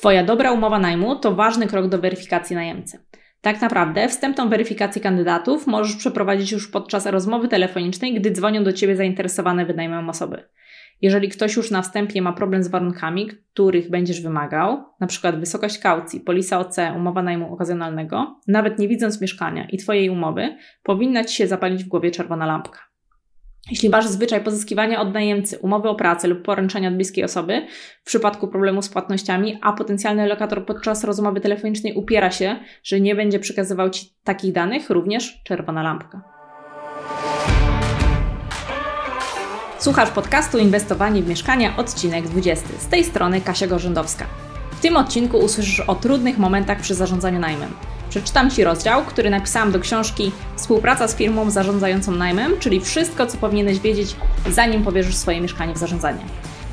Twoja 0.00 0.24
dobra 0.24 0.52
umowa 0.52 0.78
najmu 0.78 1.16
to 1.16 1.34
ważny 1.34 1.66
krok 1.66 1.88
do 1.88 1.98
weryfikacji 1.98 2.56
najemcy. 2.56 2.98
Tak 3.40 3.60
naprawdę 3.60 4.08
wstępną 4.08 4.48
weryfikację 4.48 5.02
kandydatów 5.02 5.66
możesz 5.66 5.96
przeprowadzić 5.96 6.52
już 6.52 6.70
podczas 6.70 7.06
rozmowy 7.06 7.48
telefonicznej, 7.48 8.14
gdy 8.14 8.30
dzwonią 8.30 8.64
do 8.64 8.72
Ciebie 8.72 8.96
zainteresowane 8.96 9.66
wynajmem 9.66 10.10
osoby. 10.10 10.44
Jeżeli 11.02 11.28
ktoś 11.28 11.56
już 11.56 11.70
na 11.70 11.82
wstępie 11.82 12.22
ma 12.22 12.32
problem 12.32 12.62
z 12.62 12.68
warunkami, 12.68 13.26
których 13.26 13.90
będziesz 13.90 14.22
wymagał, 14.22 14.84
np. 15.00 15.32
wysokość 15.32 15.78
kaucji, 15.78 16.20
polisa 16.20 16.58
OC, 16.58 16.76
umowa 16.96 17.22
najmu 17.22 17.54
okazjonalnego, 17.54 18.40
nawet 18.48 18.78
nie 18.78 18.88
widząc 18.88 19.20
mieszkania 19.20 19.68
i 19.68 19.78
Twojej 19.78 20.10
umowy, 20.10 20.56
powinna 20.82 21.24
Ci 21.24 21.36
się 21.36 21.46
zapalić 21.46 21.84
w 21.84 21.88
głowie 21.88 22.10
czerwona 22.10 22.46
lampka. 22.46 22.89
Jeśli 23.70 23.90
masz 23.90 24.06
zwyczaj 24.06 24.44
pozyskiwania 24.44 25.00
od 25.00 25.14
najemcy 25.14 25.58
umowy 25.58 25.88
o 25.88 25.94
pracę 25.94 26.28
lub 26.28 26.42
poręczenia 26.42 26.88
od 26.88 26.94
bliskiej 26.94 27.24
osoby 27.24 27.66
w 28.02 28.06
przypadku 28.06 28.48
problemu 28.48 28.82
z 28.82 28.88
płatnościami, 28.88 29.58
a 29.62 29.72
potencjalny 29.72 30.26
lokator 30.26 30.66
podczas 30.66 31.04
rozmowy 31.04 31.40
telefonicznej 31.40 31.94
upiera 31.94 32.30
się, 32.30 32.56
że 32.82 33.00
nie 33.00 33.14
będzie 33.14 33.38
przekazywał 33.38 33.90
Ci 33.90 34.14
takich 34.24 34.52
danych, 34.52 34.90
również 34.90 35.42
czerwona 35.44 35.82
lampka. 35.82 36.22
Słuchasz 39.78 40.10
podcastu 40.10 40.58
Inwestowanie 40.58 41.22
w 41.22 41.28
mieszkania, 41.28 41.76
odcinek 41.76 42.28
20. 42.28 42.68
Z 42.78 42.88
tej 42.88 43.04
strony 43.04 43.40
Kasia 43.40 43.66
Gorzędowska. 43.66 44.26
W 44.70 44.80
tym 44.80 44.96
odcinku 44.96 45.38
usłyszysz 45.38 45.80
o 45.80 45.94
trudnych 45.94 46.38
momentach 46.38 46.80
przy 46.80 46.94
zarządzaniu 46.94 47.38
najmem. 47.38 47.70
Przeczytam 48.10 48.50
Ci 48.50 48.64
rozdział, 48.64 49.04
który 49.04 49.30
napisałam 49.30 49.72
do 49.72 49.80
książki 49.80 50.32
Współpraca 50.56 51.08
z 51.08 51.16
firmą 51.16 51.50
zarządzającą 51.50 52.12
najmem, 52.12 52.58
czyli 52.58 52.80
wszystko, 52.80 53.26
co 53.26 53.38
powinieneś 53.38 53.80
wiedzieć, 53.80 54.16
zanim 54.48 54.84
powierzysz 54.84 55.16
swoje 55.16 55.40
mieszkanie 55.40 55.74
w 55.74 55.78
zarządzanie. 55.78 56.20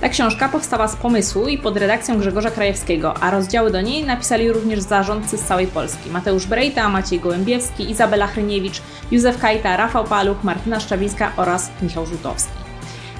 Ta 0.02 0.10
książka 0.10 0.50
powstała 0.50 0.88
z 0.88 0.96
pomysłu 0.96 1.48
i 1.48 1.58
pod 1.58 1.78
redakcją 1.78 2.20
Grzegorza 2.20 2.52
Krajewskiego, 2.52 3.14
a 3.14 3.32
rozdziały 3.32 3.72
do 3.72 3.82
niej 3.82 4.04
napisali 4.06 4.52
również 4.52 4.80
zarządcy 4.80 5.38
z 5.38 5.44
całej 5.44 5.68
Polski. 5.68 6.10
Mateusz 6.10 6.46
Brejta, 6.46 6.90
Maciej 6.90 7.20
Gołębiewski, 7.20 7.92
Izabela 7.92 8.28
Hryniewicz, 8.28 8.82
Józef 9.12 9.40
Kajta, 9.40 9.78
Rafał 9.78 10.04
Paluch, 10.04 10.44
Martyna 10.44 10.80
Szczawińska 10.80 11.32
oraz 11.36 11.70
Michał 11.82 12.06
Żółtowski. 12.06 12.52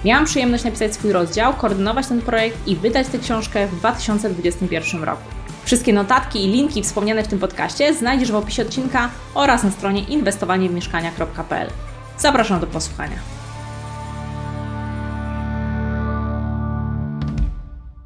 Miałam 0.06 0.26
przyjemność 0.26 0.64
napisać 0.64 0.94
swój 0.94 1.12
rozdział, 1.12 1.54
koordynować 1.54 2.08
ten 2.08 2.22
projekt 2.22 2.68
i 2.68 2.76
wydać 2.76 3.08
tę 3.08 3.20
książkę 3.20 3.68
w 3.68 3.76
2021 3.76 5.04
roku. 5.04 5.37
Wszystkie 5.68 5.94
notatki 5.94 6.44
i 6.46 6.48
linki 6.48 6.84
wspomniane 6.84 7.24
w 7.24 7.28
tym 7.28 7.40
podcaście 7.40 7.94
znajdziesz 7.94 8.32
w 8.32 8.36
opisie 8.36 8.62
odcinka 8.62 9.10
oraz 9.34 9.64
na 9.64 9.72
stronie 9.72 10.02
inwestowaniewmieszkania.pl. 10.02 11.70
Zapraszam 12.18 12.60
do 12.60 12.68
posłuchania. 12.68 13.18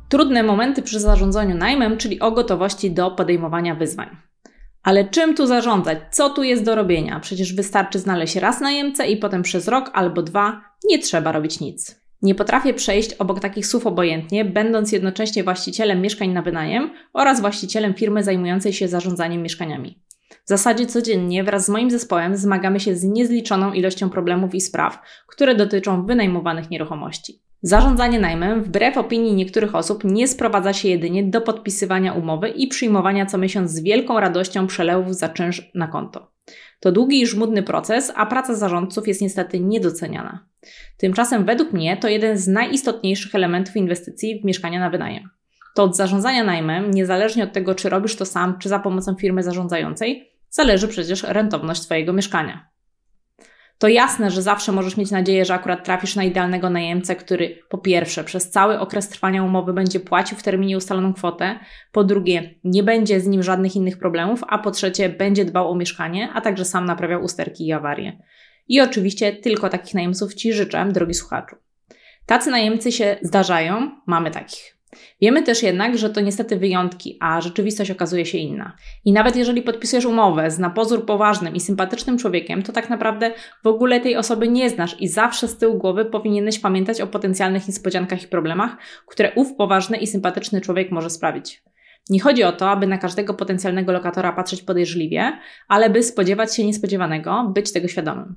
Trudne 0.10 0.44
momenty 0.44 0.82
przy 0.82 1.00
zarządzaniu 1.00 1.56
najmem, 1.56 1.98
czyli 1.98 2.20
o 2.20 2.32
gotowości 2.32 2.92
do 2.92 3.12
podejmowania 3.12 3.76
wyzwań. 3.76 4.18
Ale 4.84 5.06
czym 5.06 5.36
tu 5.36 5.48
zarządzać? 5.48 5.98
Co 6.12 6.30
tu 6.30 6.44
jest 6.44 6.64
do 6.64 6.76
robienia? 6.76 7.20
Przecież 7.20 7.56
wystarczy 7.56 8.00
znaleźć 8.00 8.36
raz 8.36 8.62
najemcę 8.62 9.08
i 9.08 9.18
potem 9.18 9.42
przez 9.42 9.68
rok 9.68 9.92
albo 9.94 10.22
dwa 10.22 10.62
nie 10.90 11.00
trzeba 11.00 11.32
robić 11.32 11.60
nic. 11.60 12.01
Nie 12.22 12.36
potrafię 12.36 12.74
przejść 12.74 13.14
obok 13.14 13.40
takich 13.40 13.68
słów 13.68 13.88
obojętnie, 13.88 14.46
będąc 14.46 14.92
jednocześnie 14.92 15.44
właścicielem 15.44 16.02
mieszkań 16.02 16.30
na 16.30 16.42
wynajem 16.42 16.92
oraz 17.14 17.42
właścicielem 17.42 17.94
firmy 17.94 18.24
zajmującej 18.24 18.74
się 18.74 18.88
zarządzaniem 18.88 19.42
mieszkaniami. 19.42 20.02
W 20.46 20.50
zasadzie 20.50 20.86
codziennie 20.86 21.44
wraz 21.44 21.66
z 21.66 21.70
moim 21.70 21.92
zespołem 21.92 22.38
zmagamy 22.38 22.80
się 22.80 22.96
z 22.96 23.04
niezliczoną 23.04 23.74
ilością 23.74 24.10
problemów 24.10 24.56
i 24.56 24.62
spraw, 24.62 25.00
które 25.28 25.56
dotyczą 25.56 26.06
wynajmowanych 26.06 26.70
nieruchomości. 26.70 27.42
Zarządzanie 27.62 28.20
najmem, 28.20 28.64
wbrew 28.64 28.98
opinii 28.98 29.34
niektórych 29.34 29.76
osób, 29.76 30.04
nie 30.04 30.28
sprowadza 30.28 30.74
się 30.74 30.88
jedynie 30.88 31.24
do 31.24 31.42
podpisywania 31.42 32.14
umowy 32.14 32.50
i 32.50 32.68
przyjmowania 32.68 33.26
co 33.26 33.38
miesiąc 33.38 33.72
z 33.72 33.84
wielką 33.84 34.20
radością 34.20 34.68
przelewów 34.68 35.16
za 35.16 35.30
czynsz 35.30 35.72
na 35.76 35.88
konto. 35.88 36.31
To 36.82 36.92
długi 36.92 37.22
i 37.22 37.28
żmudny 37.28 37.64
proces, 37.64 38.12
a 38.16 38.26
praca 38.26 38.56
zarządców 38.56 39.08
jest 39.08 39.22
niestety 39.22 39.60
niedoceniana. 39.60 40.46
Tymczasem 40.98 41.46
według 41.46 41.74
mnie 41.74 41.98
to 41.98 42.08
jeden 42.08 42.38
z 42.38 42.48
najistotniejszych 42.48 43.36
elementów 43.36 43.76
inwestycji 43.76 44.42
w 44.42 44.46
mieszkania 44.46 44.80
na 44.80 44.90
wynajem. 44.90 45.30
To 45.76 45.84
od 45.84 45.96
zarządzania 45.96 46.44
najmem, 46.44 46.92
niezależnie 46.92 47.44
od 47.44 47.54
tego, 47.54 47.76
czy 47.76 47.90
robisz 47.90 48.16
to 48.16 48.26
sam, 48.26 48.60
czy 48.60 48.70
za 48.70 48.80
pomocą 48.80 49.16
firmy 49.16 49.44
zarządzającej, 49.44 50.32
zależy 50.50 50.88
przecież 50.88 51.24
rentowność 51.24 51.82
Twojego 51.82 52.14
mieszkania 52.14 52.72
to 53.82 53.88
jasne, 53.88 54.32
że 54.32 54.42
zawsze 54.42 54.72
możesz 54.72 54.98
mieć 54.98 55.12
nadzieję, 55.12 55.46
że 55.46 55.54
akurat 55.54 55.86
trafisz 55.86 56.16
na 56.16 56.24
idealnego 56.24 56.70
najemcę, 56.70 57.16
który 57.16 57.60
po 57.70 57.78
pierwsze 57.78 58.24
przez 58.24 58.50
cały 58.50 58.80
okres 58.80 59.10
trwania 59.10 59.44
umowy 59.44 59.74
będzie 59.74 60.00
płacił 60.00 60.38
w 60.38 60.44
terminie 60.44 60.78
ustaloną 60.78 61.14
kwotę, 61.14 61.60
po 61.92 62.04
drugie 62.04 62.56
nie 62.64 62.84
będzie 62.84 63.20
z 63.20 63.28
nim 63.28 63.44
żadnych 63.44 63.76
innych 63.76 63.98
problemów, 63.98 64.44
a 64.48 64.58
po 64.58 64.72
trzecie 64.72 65.10
będzie 65.10 65.46
dbał 65.46 65.72
o 65.72 65.76
mieszkanie, 65.76 66.30
a 66.34 66.42
także 66.42 66.66
sam 66.66 66.86
naprawiał 66.86 67.24
usterki 67.24 67.68
i 67.68 67.72
awarie. 67.72 68.18
I 68.68 68.82
oczywiście 68.82 69.34
tylko 69.34 69.70
takich 69.70 69.94
najemców 69.94 70.34
Ci 70.34 70.54
życzę, 70.54 70.86
drogi 70.92 71.14
słuchaczu. 71.14 71.56
Tacy 72.26 72.52
najemcy 72.52 72.92
się 72.92 73.18
zdarzają, 73.22 73.92
mamy 74.06 74.32
takich. 74.32 74.81
Wiemy 75.22 75.44
też 75.44 75.64
jednak, 75.64 75.98
że 75.98 76.10
to 76.10 76.22
niestety 76.22 76.58
wyjątki, 76.58 77.18
a 77.20 77.42
rzeczywistość 77.42 77.92
okazuje 77.92 78.26
się 78.26 78.38
inna. 78.38 78.76
I 79.06 79.12
nawet 79.12 79.36
jeżeli 79.36 79.62
podpisujesz 79.62 80.06
umowę 80.06 80.52
z 80.52 80.60
na 80.60 80.70
pozór 80.70 81.06
poważnym 81.06 81.56
i 81.56 81.60
sympatycznym 81.60 82.18
człowiekiem, 82.18 82.64
to 82.64 82.74
tak 82.74 82.90
naprawdę 82.90 83.32
w 83.64 83.68
ogóle 83.68 84.00
tej 84.00 84.16
osoby 84.16 84.48
nie 84.48 84.70
znasz 84.70 85.02
i 85.02 85.08
zawsze 85.08 85.48
z 85.48 85.58
tyłu 85.58 85.78
głowy 85.78 86.06
powinieneś 86.06 86.60
pamiętać 86.60 87.02
o 87.02 87.08
potencjalnych 87.08 87.68
niespodziankach 87.68 88.24
i 88.24 88.28
problemach, 88.28 88.78
które 89.08 89.32
ów 89.36 89.56
poważny 89.56 89.98
i 89.98 90.08
sympatyczny 90.08 90.62
człowiek 90.62 90.92
może 90.92 91.10
sprawić. 91.10 91.64
Nie 92.10 92.20
chodzi 92.20 92.44
o 92.44 92.52
to, 92.52 92.70
aby 92.70 92.88
na 92.88 92.98
każdego 92.98 93.34
potencjalnego 93.34 93.92
lokatora 93.92 94.34
patrzeć 94.34 94.62
podejrzliwie, 94.62 95.40
ale 95.68 95.90
by 95.90 96.04
spodziewać 96.04 96.56
się 96.56 96.66
niespodziewanego, 96.66 97.52
być 97.56 97.74
tego 97.74 97.88
świadomym. 97.88 98.36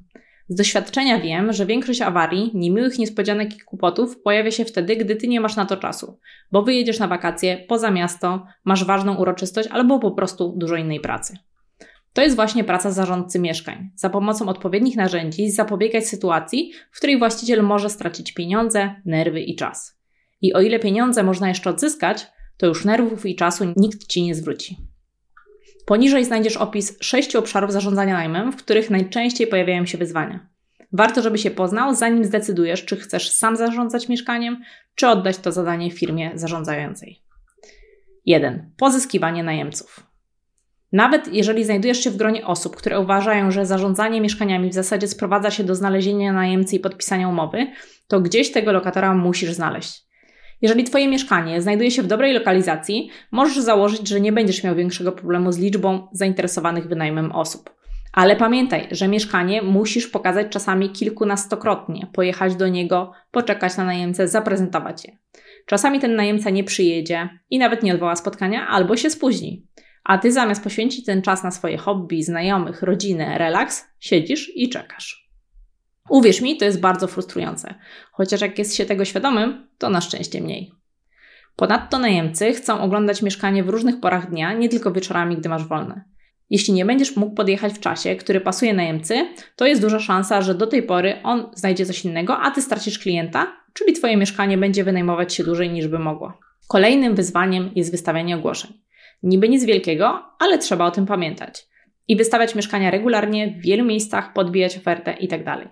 Z 0.48 0.54
doświadczenia 0.54 1.20
wiem, 1.20 1.52
że 1.52 1.66
większość 1.66 2.00
awarii, 2.00 2.50
niemiłych 2.54 2.98
niespodzianek 2.98 3.56
i 3.56 3.60
kłopotów 3.60 4.22
pojawia 4.22 4.50
się 4.50 4.64
wtedy, 4.64 4.96
gdy 4.96 5.16
ty 5.16 5.28
nie 5.28 5.40
masz 5.40 5.56
na 5.56 5.66
to 5.66 5.76
czasu, 5.76 6.18
bo 6.52 6.62
wyjedziesz 6.62 6.98
na 6.98 7.08
wakacje 7.08 7.64
poza 7.68 7.90
miasto, 7.90 8.46
masz 8.64 8.84
ważną 8.84 9.16
uroczystość 9.16 9.68
albo 9.72 9.98
po 9.98 10.10
prostu 10.10 10.54
dużo 10.56 10.76
innej 10.76 11.00
pracy. 11.00 11.38
To 12.12 12.22
jest 12.22 12.36
właśnie 12.36 12.64
praca 12.64 12.90
zarządcy 12.90 13.38
mieszkań. 13.38 13.90
Za 13.94 14.10
pomocą 14.10 14.48
odpowiednich 14.48 14.96
narzędzi 14.96 15.50
zapobiegać 15.50 16.06
sytuacji, 16.06 16.72
w 16.92 16.96
której 16.96 17.18
właściciel 17.18 17.62
może 17.62 17.90
stracić 17.90 18.32
pieniądze, 18.32 18.94
nerwy 19.04 19.40
i 19.40 19.56
czas. 19.56 19.98
I 20.40 20.54
o 20.54 20.60
ile 20.60 20.78
pieniądze 20.78 21.22
można 21.22 21.48
jeszcze 21.48 21.70
odzyskać, 21.70 22.26
to 22.56 22.66
już 22.66 22.84
nerwów 22.84 23.26
i 23.26 23.36
czasu 23.36 23.64
nikt 23.76 24.06
ci 24.06 24.22
nie 24.22 24.34
zwróci. 24.34 24.76
Poniżej 25.86 26.24
znajdziesz 26.24 26.56
opis 26.56 26.96
sześciu 27.00 27.38
obszarów 27.38 27.72
zarządzania 27.72 28.14
najmem, 28.14 28.52
w 28.52 28.56
których 28.56 28.90
najczęściej 28.90 29.46
pojawiają 29.46 29.86
się 29.86 29.98
wyzwania. 29.98 30.48
Warto, 30.92 31.22
żeby 31.22 31.38
się 31.38 31.50
poznał, 31.50 31.94
zanim 31.94 32.24
zdecydujesz, 32.24 32.84
czy 32.84 32.96
chcesz 32.96 33.30
sam 33.30 33.56
zarządzać 33.56 34.08
mieszkaniem, 34.08 34.62
czy 34.94 35.08
oddać 35.08 35.38
to 35.38 35.52
zadanie 35.52 35.90
firmie 35.90 36.30
zarządzającej. 36.34 37.22
1. 38.26 38.70
Pozyskiwanie 38.76 39.44
najemców. 39.44 40.06
Nawet 40.92 41.32
jeżeli 41.32 41.64
znajdujesz 41.64 42.04
się 42.04 42.10
w 42.10 42.16
gronie 42.16 42.46
osób, 42.46 42.76
które 42.76 43.00
uważają, 43.00 43.50
że 43.50 43.66
zarządzanie 43.66 44.20
mieszkaniami 44.20 44.70
w 44.70 44.74
zasadzie 44.74 45.08
sprowadza 45.08 45.50
się 45.50 45.64
do 45.64 45.74
znalezienia 45.74 46.32
najemcy 46.32 46.76
i 46.76 46.80
podpisania 46.80 47.28
umowy, 47.28 47.66
to 48.08 48.20
gdzieś 48.20 48.52
tego 48.52 48.72
lokatora 48.72 49.14
musisz 49.14 49.52
znaleźć. 49.52 50.04
Jeżeli 50.62 50.84
Twoje 50.84 51.08
mieszkanie 51.08 51.62
znajduje 51.62 51.90
się 51.90 52.02
w 52.02 52.06
dobrej 52.06 52.34
lokalizacji, 52.34 53.10
możesz 53.30 53.58
założyć, 53.58 54.08
że 54.08 54.20
nie 54.20 54.32
będziesz 54.32 54.64
miał 54.64 54.74
większego 54.74 55.12
problemu 55.12 55.52
z 55.52 55.58
liczbą 55.58 56.08
zainteresowanych 56.12 56.88
wynajmem 56.88 57.32
osób. 57.32 57.70
Ale 58.12 58.36
pamiętaj, 58.36 58.88
że 58.90 59.08
mieszkanie 59.08 59.62
musisz 59.62 60.06
pokazać 60.06 60.46
czasami 60.50 60.90
kilkunastokrotnie, 60.90 62.06
pojechać 62.12 62.56
do 62.56 62.68
niego, 62.68 63.12
poczekać 63.30 63.76
na 63.76 63.84
najemcę, 63.84 64.28
zaprezentować 64.28 65.04
je. 65.04 65.18
Czasami 65.66 66.00
ten 66.00 66.16
najemca 66.16 66.50
nie 66.50 66.64
przyjedzie 66.64 67.28
i 67.50 67.58
nawet 67.58 67.82
nie 67.82 67.94
odwoła 67.94 68.16
spotkania 68.16 68.66
albo 68.68 68.96
się 68.96 69.10
spóźni. 69.10 69.66
A 70.04 70.18
ty 70.18 70.32
zamiast 70.32 70.64
poświęcić 70.64 71.04
ten 71.04 71.22
czas 71.22 71.44
na 71.44 71.50
swoje 71.50 71.76
hobby, 71.76 72.22
znajomych, 72.22 72.82
rodzinę, 72.82 73.38
relaks, 73.38 73.88
siedzisz 74.00 74.52
i 74.54 74.68
czekasz. 74.68 75.23
Uwierz 76.08 76.40
mi, 76.40 76.56
to 76.56 76.64
jest 76.64 76.80
bardzo 76.80 77.06
frustrujące, 77.06 77.74
chociaż 78.12 78.40
jak 78.40 78.58
jest 78.58 78.74
się 78.74 78.84
tego 78.84 79.04
świadomym, 79.04 79.68
to 79.78 79.90
na 79.90 80.00
szczęście 80.00 80.40
mniej. 80.40 80.72
Ponadto 81.56 81.98
najemcy 81.98 82.52
chcą 82.52 82.80
oglądać 82.80 83.22
mieszkanie 83.22 83.64
w 83.64 83.68
różnych 83.68 84.00
porach 84.00 84.30
dnia, 84.30 84.52
nie 84.52 84.68
tylko 84.68 84.92
wieczorami, 84.92 85.36
gdy 85.36 85.48
masz 85.48 85.64
wolne. 85.64 86.04
Jeśli 86.50 86.74
nie 86.74 86.84
będziesz 86.84 87.16
mógł 87.16 87.34
podjechać 87.34 87.72
w 87.72 87.80
czasie, 87.80 88.16
który 88.16 88.40
pasuje 88.40 88.74
najemcy, 88.74 89.28
to 89.56 89.66
jest 89.66 89.82
duża 89.82 90.00
szansa, 90.00 90.42
że 90.42 90.54
do 90.54 90.66
tej 90.66 90.82
pory 90.82 91.14
on 91.22 91.50
znajdzie 91.54 91.86
coś 91.86 92.04
innego, 92.04 92.38
a 92.38 92.50
ty 92.50 92.62
stracisz 92.62 92.98
klienta, 92.98 93.56
czyli 93.72 93.92
twoje 93.92 94.16
mieszkanie 94.16 94.58
będzie 94.58 94.84
wynajmować 94.84 95.34
się 95.34 95.44
dłużej 95.44 95.70
niż 95.70 95.88
by 95.88 95.98
mogło. 95.98 96.32
Kolejnym 96.68 97.14
wyzwaniem 97.14 97.70
jest 97.74 97.90
wystawianie 97.90 98.36
ogłoszeń. 98.36 98.72
Niby 99.22 99.48
nic 99.48 99.64
wielkiego, 99.64 100.22
ale 100.38 100.58
trzeba 100.58 100.86
o 100.86 100.90
tym 100.90 101.06
pamiętać. 101.06 101.66
I 102.08 102.16
wystawiać 102.16 102.54
mieszkania 102.54 102.90
regularnie, 102.90 103.50
w 103.50 103.62
wielu 103.62 103.84
miejscach, 103.84 104.32
podbijać 104.32 104.76
ofertę 104.76 105.12
itd. 105.20 105.68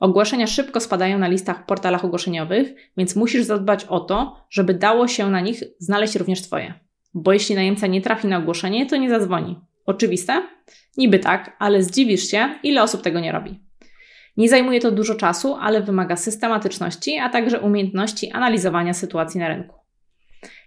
Ogłoszenia 0.00 0.46
szybko 0.46 0.80
spadają 0.80 1.18
na 1.18 1.28
listach 1.28 1.62
w 1.62 1.66
portalach 1.66 2.04
ogłoszeniowych, 2.04 2.74
więc 2.96 3.16
musisz 3.16 3.44
zadbać 3.44 3.84
o 3.84 4.00
to, 4.00 4.46
żeby 4.50 4.74
dało 4.74 5.08
się 5.08 5.30
na 5.30 5.40
nich 5.40 5.62
znaleźć 5.78 6.16
również 6.16 6.42
Twoje. 6.42 6.74
Bo 7.14 7.32
jeśli 7.32 7.54
najemca 7.54 7.86
nie 7.86 8.00
trafi 8.00 8.28
na 8.28 8.38
ogłoszenie, 8.38 8.86
to 8.86 8.96
nie 8.96 9.10
zadzwoni. 9.10 9.58
Oczywiste? 9.86 10.42
Niby 10.96 11.18
tak, 11.18 11.56
ale 11.58 11.82
zdziwisz 11.82 12.30
się, 12.30 12.48
ile 12.62 12.82
osób 12.82 13.02
tego 13.02 13.20
nie 13.20 13.32
robi. 13.32 13.60
Nie 14.36 14.48
zajmuje 14.48 14.80
to 14.80 14.90
dużo 14.90 15.14
czasu, 15.14 15.54
ale 15.54 15.82
wymaga 15.82 16.16
systematyczności, 16.16 17.18
a 17.18 17.28
także 17.28 17.60
umiejętności 17.60 18.30
analizowania 18.30 18.94
sytuacji 18.94 19.40
na 19.40 19.48
rynku. 19.48 19.76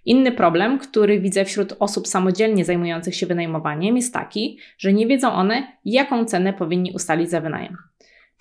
Inny 0.06 0.32
problem, 0.32 0.80
który 0.80 1.20
widzę 1.20 1.46
wśród 1.46 1.74
osób 1.80 2.08
samodzielnie 2.08 2.66
zajmujących 2.66 3.16
się 3.16 3.26
wynajmowaniem, 3.26 3.96
jest 3.96 4.14
taki, 4.14 4.60
że 4.78 4.94
nie 4.94 5.08
wiedzą 5.08 5.32
one, 5.32 5.78
jaką 5.86 6.26
cenę 6.26 6.54
powinni 6.54 6.92
ustalić 6.92 7.30
za 7.30 7.42
wynajem. 7.42 7.78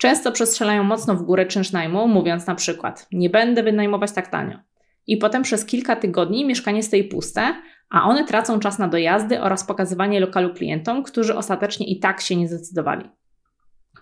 Często 0.03 0.31
przestrzelają 0.31 0.83
mocno 0.83 1.15
w 1.15 1.23
górę 1.23 1.45
czynsz 1.45 1.71
najmu, 1.71 2.07
mówiąc 2.07 2.47
na 2.47 2.55
przykład: 2.55 3.07
Nie 3.11 3.29
będę 3.29 3.63
wynajmować 3.63 4.11
tak 4.11 4.27
tanio. 4.27 4.59
I 5.07 5.17
potem 5.17 5.43
przez 5.43 5.65
kilka 5.65 5.95
tygodni 5.95 6.45
mieszkanie 6.45 6.83
stoi 6.83 7.03
puste, 7.03 7.55
a 7.89 8.03
one 8.03 8.25
tracą 8.25 8.59
czas 8.59 8.79
na 8.79 8.87
dojazdy 8.87 9.41
oraz 9.41 9.63
pokazywanie 9.63 10.19
lokalu 10.19 10.53
klientom, 10.53 11.03
którzy 11.03 11.35
ostatecznie 11.35 11.87
i 11.87 11.99
tak 11.99 12.21
się 12.21 12.35
nie 12.35 12.47
zdecydowali. 12.47 13.09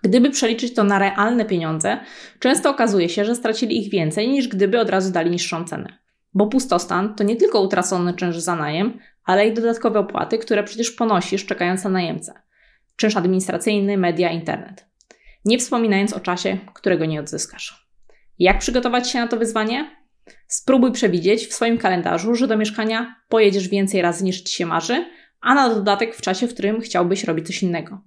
Gdyby 0.02 0.30
przeliczyć 0.30 0.74
to 0.74 0.84
na 0.84 1.00
realne 1.00 1.46
pieniądze, 1.46 2.00
często 2.40 2.70
okazuje 2.70 3.10
się, 3.10 3.26
że 3.26 3.36
stracili 3.36 3.80
ich 3.80 3.92
więcej 3.92 4.30
niż 4.30 4.48
gdyby 4.48 4.80
od 4.80 4.90
razu 4.90 5.12
dali 5.12 5.32
niższą 5.32 5.64
cenę. 5.64 5.98
Bo 6.34 6.48
pustostan 6.48 7.16
to 7.16 7.24
nie 7.24 7.36
tylko 7.36 7.62
utracony 7.62 8.14
czynsz 8.14 8.38
za 8.38 8.56
najem, 8.56 9.00
ale 9.24 9.48
i 9.48 9.54
dodatkowe 9.54 10.00
opłaty, 10.00 10.38
które 10.38 10.64
przecież 10.64 10.92
ponosisz 10.92 11.46
czekając 11.46 11.84
na 11.84 11.90
najemcę. 11.90 12.34
Czynsz 12.96 13.18
administracyjny, 13.18 13.98
media, 13.98 14.30
internet. 14.30 14.91
Nie 15.46 15.58
wspominając 15.58 16.14
o 16.14 16.20
czasie, 16.20 16.58
którego 16.74 17.06
nie 17.06 17.20
odzyskasz. 17.20 17.88
Jak 18.40 18.60
przygotować 18.60 19.10
się 19.10 19.20
na 19.20 19.28
to 19.28 19.38
wyzwanie? 19.38 20.02
Spróbuj 20.48 20.92
przewidzieć 20.92 21.48
w 21.48 21.54
swoim 21.54 21.78
kalendarzu, 21.78 22.36
że 22.36 22.48
do 22.48 22.58
mieszkania 22.58 23.16
pojedziesz 23.30 23.68
więcej 23.68 24.02
razy 24.02 24.24
niż 24.24 24.42
ci 24.42 24.56
się 24.56 24.66
marzy, 24.66 25.06
a 25.42 25.56
na 25.56 25.70
dodatek 25.70 26.16
w 26.16 26.22
czasie, 26.22 26.48
w 26.48 26.54
którym 26.54 26.82
chciałbyś 26.82 27.24
robić 27.24 27.48
coś 27.48 27.64
innego. 27.64 28.02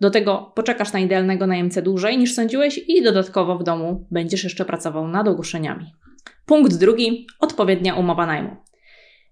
Do 0.00 0.10
tego 0.10 0.52
poczekasz 0.56 0.92
na 0.92 0.98
idealnego 0.98 1.46
najemcę 1.46 1.82
dłużej 1.82 2.18
niż 2.18 2.34
sądziłeś 2.34 2.80
i 2.88 3.02
dodatkowo 3.02 3.58
w 3.58 3.64
domu 3.64 4.06
będziesz 4.10 4.44
jeszcze 4.44 4.64
pracował 4.64 5.08
nad 5.08 5.28
ogłoszeniami. 5.28 5.92
Punkt 6.46 6.76
drugi 6.76 7.26
odpowiednia 7.40 7.94
umowa 7.94 8.26
najmu. 8.26 8.56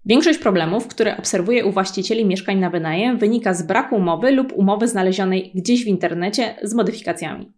Większość 0.09 0.39
problemów, 0.39 0.87
które 0.87 1.17
obserwuję 1.17 1.65
u 1.65 1.71
właścicieli 1.71 2.25
mieszkań 2.25 2.59
na 2.59 2.69
wynajem, 2.69 3.17
wynika 3.17 3.53
z 3.53 3.63
braku 3.63 3.95
umowy 3.95 4.31
lub 4.31 4.53
umowy 4.53 4.87
znalezionej 4.87 5.51
gdzieś 5.55 5.83
w 5.83 5.87
internecie 5.87 6.55
z 6.63 6.73
modyfikacjami. 6.73 7.51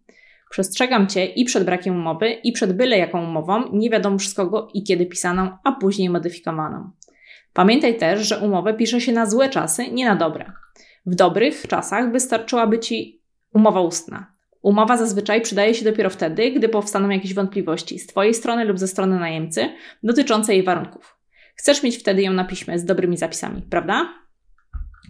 Przestrzegam 0.50 1.06
Cię 1.06 1.26
i 1.26 1.44
przed 1.44 1.64
brakiem 1.64 1.96
umowy, 1.96 2.30
i 2.30 2.52
przed 2.52 2.72
byle 2.76 2.98
jaką 2.98 3.24
umową, 3.24 3.72
nie 3.72 3.90
wiadomo 3.90 4.16
przez 4.16 4.34
kogo 4.34 4.68
i 4.74 4.82
kiedy 4.82 5.06
pisaną, 5.06 5.50
a 5.64 5.72
później 5.72 6.10
modyfikowaną. 6.10 6.90
Pamiętaj 7.52 7.98
też, 7.98 8.28
że 8.28 8.38
umowę 8.38 8.74
pisze 8.74 9.00
się 9.00 9.12
na 9.12 9.26
złe 9.26 9.48
czasy, 9.48 9.92
nie 9.92 10.04
na 10.04 10.16
dobre. 10.16 10.52
W 11.06 11.14
dobrych 11.14 11.66
czasach 11.68 12.12
wystarczyłaby 12.12 12.78
Ci 12.78 13.20
umowa 13.54 13.80
ustna. 13.80 14.32
Umowa 14.62 14.96
zazwyczaj 14.96 15.40
przydaje 15.40 15.74
się 15.74 15.84
dopiero 15.84 16.10
wtedy, 16.10 16.50
gdy 16.50 16.68
powstaną 16.68 17.08
jakieś 17.08 17.34
wątpliwości 17.34 17.98
z 17.98 18.06
Twojej 18.06 18.34
strony 18.34 18.64
lub 18.64 18.78
ze 18.78 18.88
strony 18.88 19.18
najemcy 19.18 19.68
dotyczące 20.02 20.54
jej 20.54 20.62
warunków. 20.62 21.21
Chcesz 21.54 21.82
mieć 21.82 21.98
wtedy 21.98 22.22
ją 22.22 22.32
na 22.32 22.44
piśmie 22.44 22.78
z 22.78 22.84
dobrymi 22.84 23.16
zapisami, 23.16 23.62
prawda? 23.62 24.14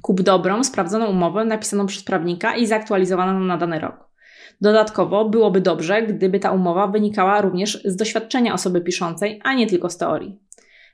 Kup 0.03 0.23
dobrą, 0.23 0.65
sprawdzoną 0.65 1.07
umowę 1.07 1.45
napisaną 1.45 1.87
przez 1.87 2.05
prawnika 2.05 2.57
i 2.57 2.67
zaktualizowaną 2.67 3.41
na 3.41 3.57
dany 3.57 3.79
rok. 3.79 4.13
Dodatkowo 4.61 5.29
byłoby 5.29 5.61
dobrze, 5.61 6.03
gdyby 6.03 6.39
ta 6.39 6.53
umowa 6.53 6.87
wynikała 6.87 7.41
również 7.41 7.83
z 7.85 7.97
doświadczenia 7.97 8.55
osoby 8.55 8.81
piszącej, 8.81 9.41
a 9.45 9.55
nie 9.55 9.67
tylko 9.67 9.91
z 9.91 9.99
teorii. 9.99 10.39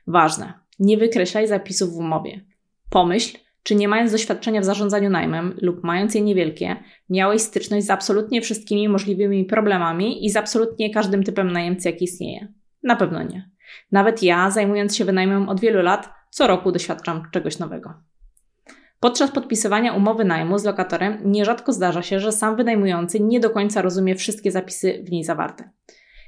Ważne, 0.07 0.53
nie 0.79 0.97
wykreślaj 0.97 1.47
zapisów 1.47 1.93
w 1.93 1.97
umowie. 1.97 2.45
Pomyśl, 2.89 3.37
czy 3.63 3.75
nie 3.75 3.87
mając 3.87 4.11
doświadczenia 4.11 4.61
w 4.61 4.65
zarządzaniu 4.65 5.09
najmem 5.09 5.57
lub 5.61 5.83
mając 5.83 6.15
je 6.15 6.21
niewielkie, 6.21 6.75
miałeś 7.09 7.41
styczność 7.41 7.85
z 7.85 7.89
absolutnie 7.89 8.41
wszystkimi 8.41 8.89
możliwymi 8.89 9.45
problemami 9.45 10.25
i 10.25 10.29
z 10.29 10.35
absolutnie 10.35 10.93
każdym 10.93 11.23
typem 11.23 11.51
najemcy, 11.51 11.89
jaki 11.89 12.03
istnieje? 12.03 12.53
Na 12.83 12.95
pewno 12.95 13.23
nie. 13.23 13.49
Nawet 13.91 14.23
ja, 14.23 14.51
zajmując 14.51 14.95
się 14.95 15.05
wynajmem 15.05 15.49
od 15.49 15.59
wielu 15.59 15.81
lat, 15.81 16.09
co 16.29 16.47
roku 16.47 16.71
doświadczam 16.71 17.23
czegoś 17.31 17.59
nowego. 17.59 17.93
Podczas 18.99 19.31
podpisywania 19.31 19.93
umowy 19.93 20.25
najmu 20.25 20.57
z 20.57 20.63
lokatorem 20.63 21.17
nierzadko 21.25 21.73
zdarza 21.73 22.01
się, 22.01 22.19
że 22.19 22.31
sam 22.31 22.55
wynajmujący 22.55 23.19
nie 23.19 23.39
do 23.39 23.49
końca 23.49 23.81
rozumie 23.81 24.15
wszystkie 24.15 24.51
zapisy 24.51 25.03
w 25.07 25.11
niej 25.11 25.23
zawarte. 25.23 25.69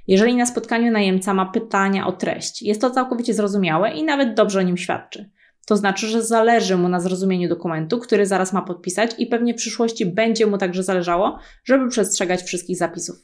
Jeżeli 0.08 0.36
na 0.36 0.46
spotkaniu 0.46 0.92
najemca 0.92 1.34
ma 1.34 1.46
pytania 1.46 2.08
o 2.08 2.12
treść, 2.12 2.62
jest 2.62 2.82
to 2.82 2.90
całkowicie 2.90 3.34
zrozumiałe 3.34 3.92
i 3.92 4.04
nawet 4.04 4.34
dobrze 4.34 4.60
o 4.60 4.62
nim 4.62 4.78
świadczy. 4.78 5.30
To 5.66 5.78
znaczy, 5.78 6.08
że 6.08 6.24
zależy 6.24 6.78
mu 6.78 6.90
na 6.90 7.00
zrozumieniu 7.00 7.50
dokumentu, 7.50 8.00
który 8.00 8.26
zaraz 8.26 8.54
ma 8.54 8.62
podpisać 8.62 9.12
i 9.18 9.28
pewnie 9.28 9.54
w 9.54 9.58
przyszłości 9.58 10.06
będzie 10.06 10.48
mu 10.48 10.58
także 10.58 10.84
zależało, 10.84 11.40
żeby 11.64 11.90
przestrzegać 11.90 12.44
wszystkich 12.44 12.78
zapisów. 12.78 13.16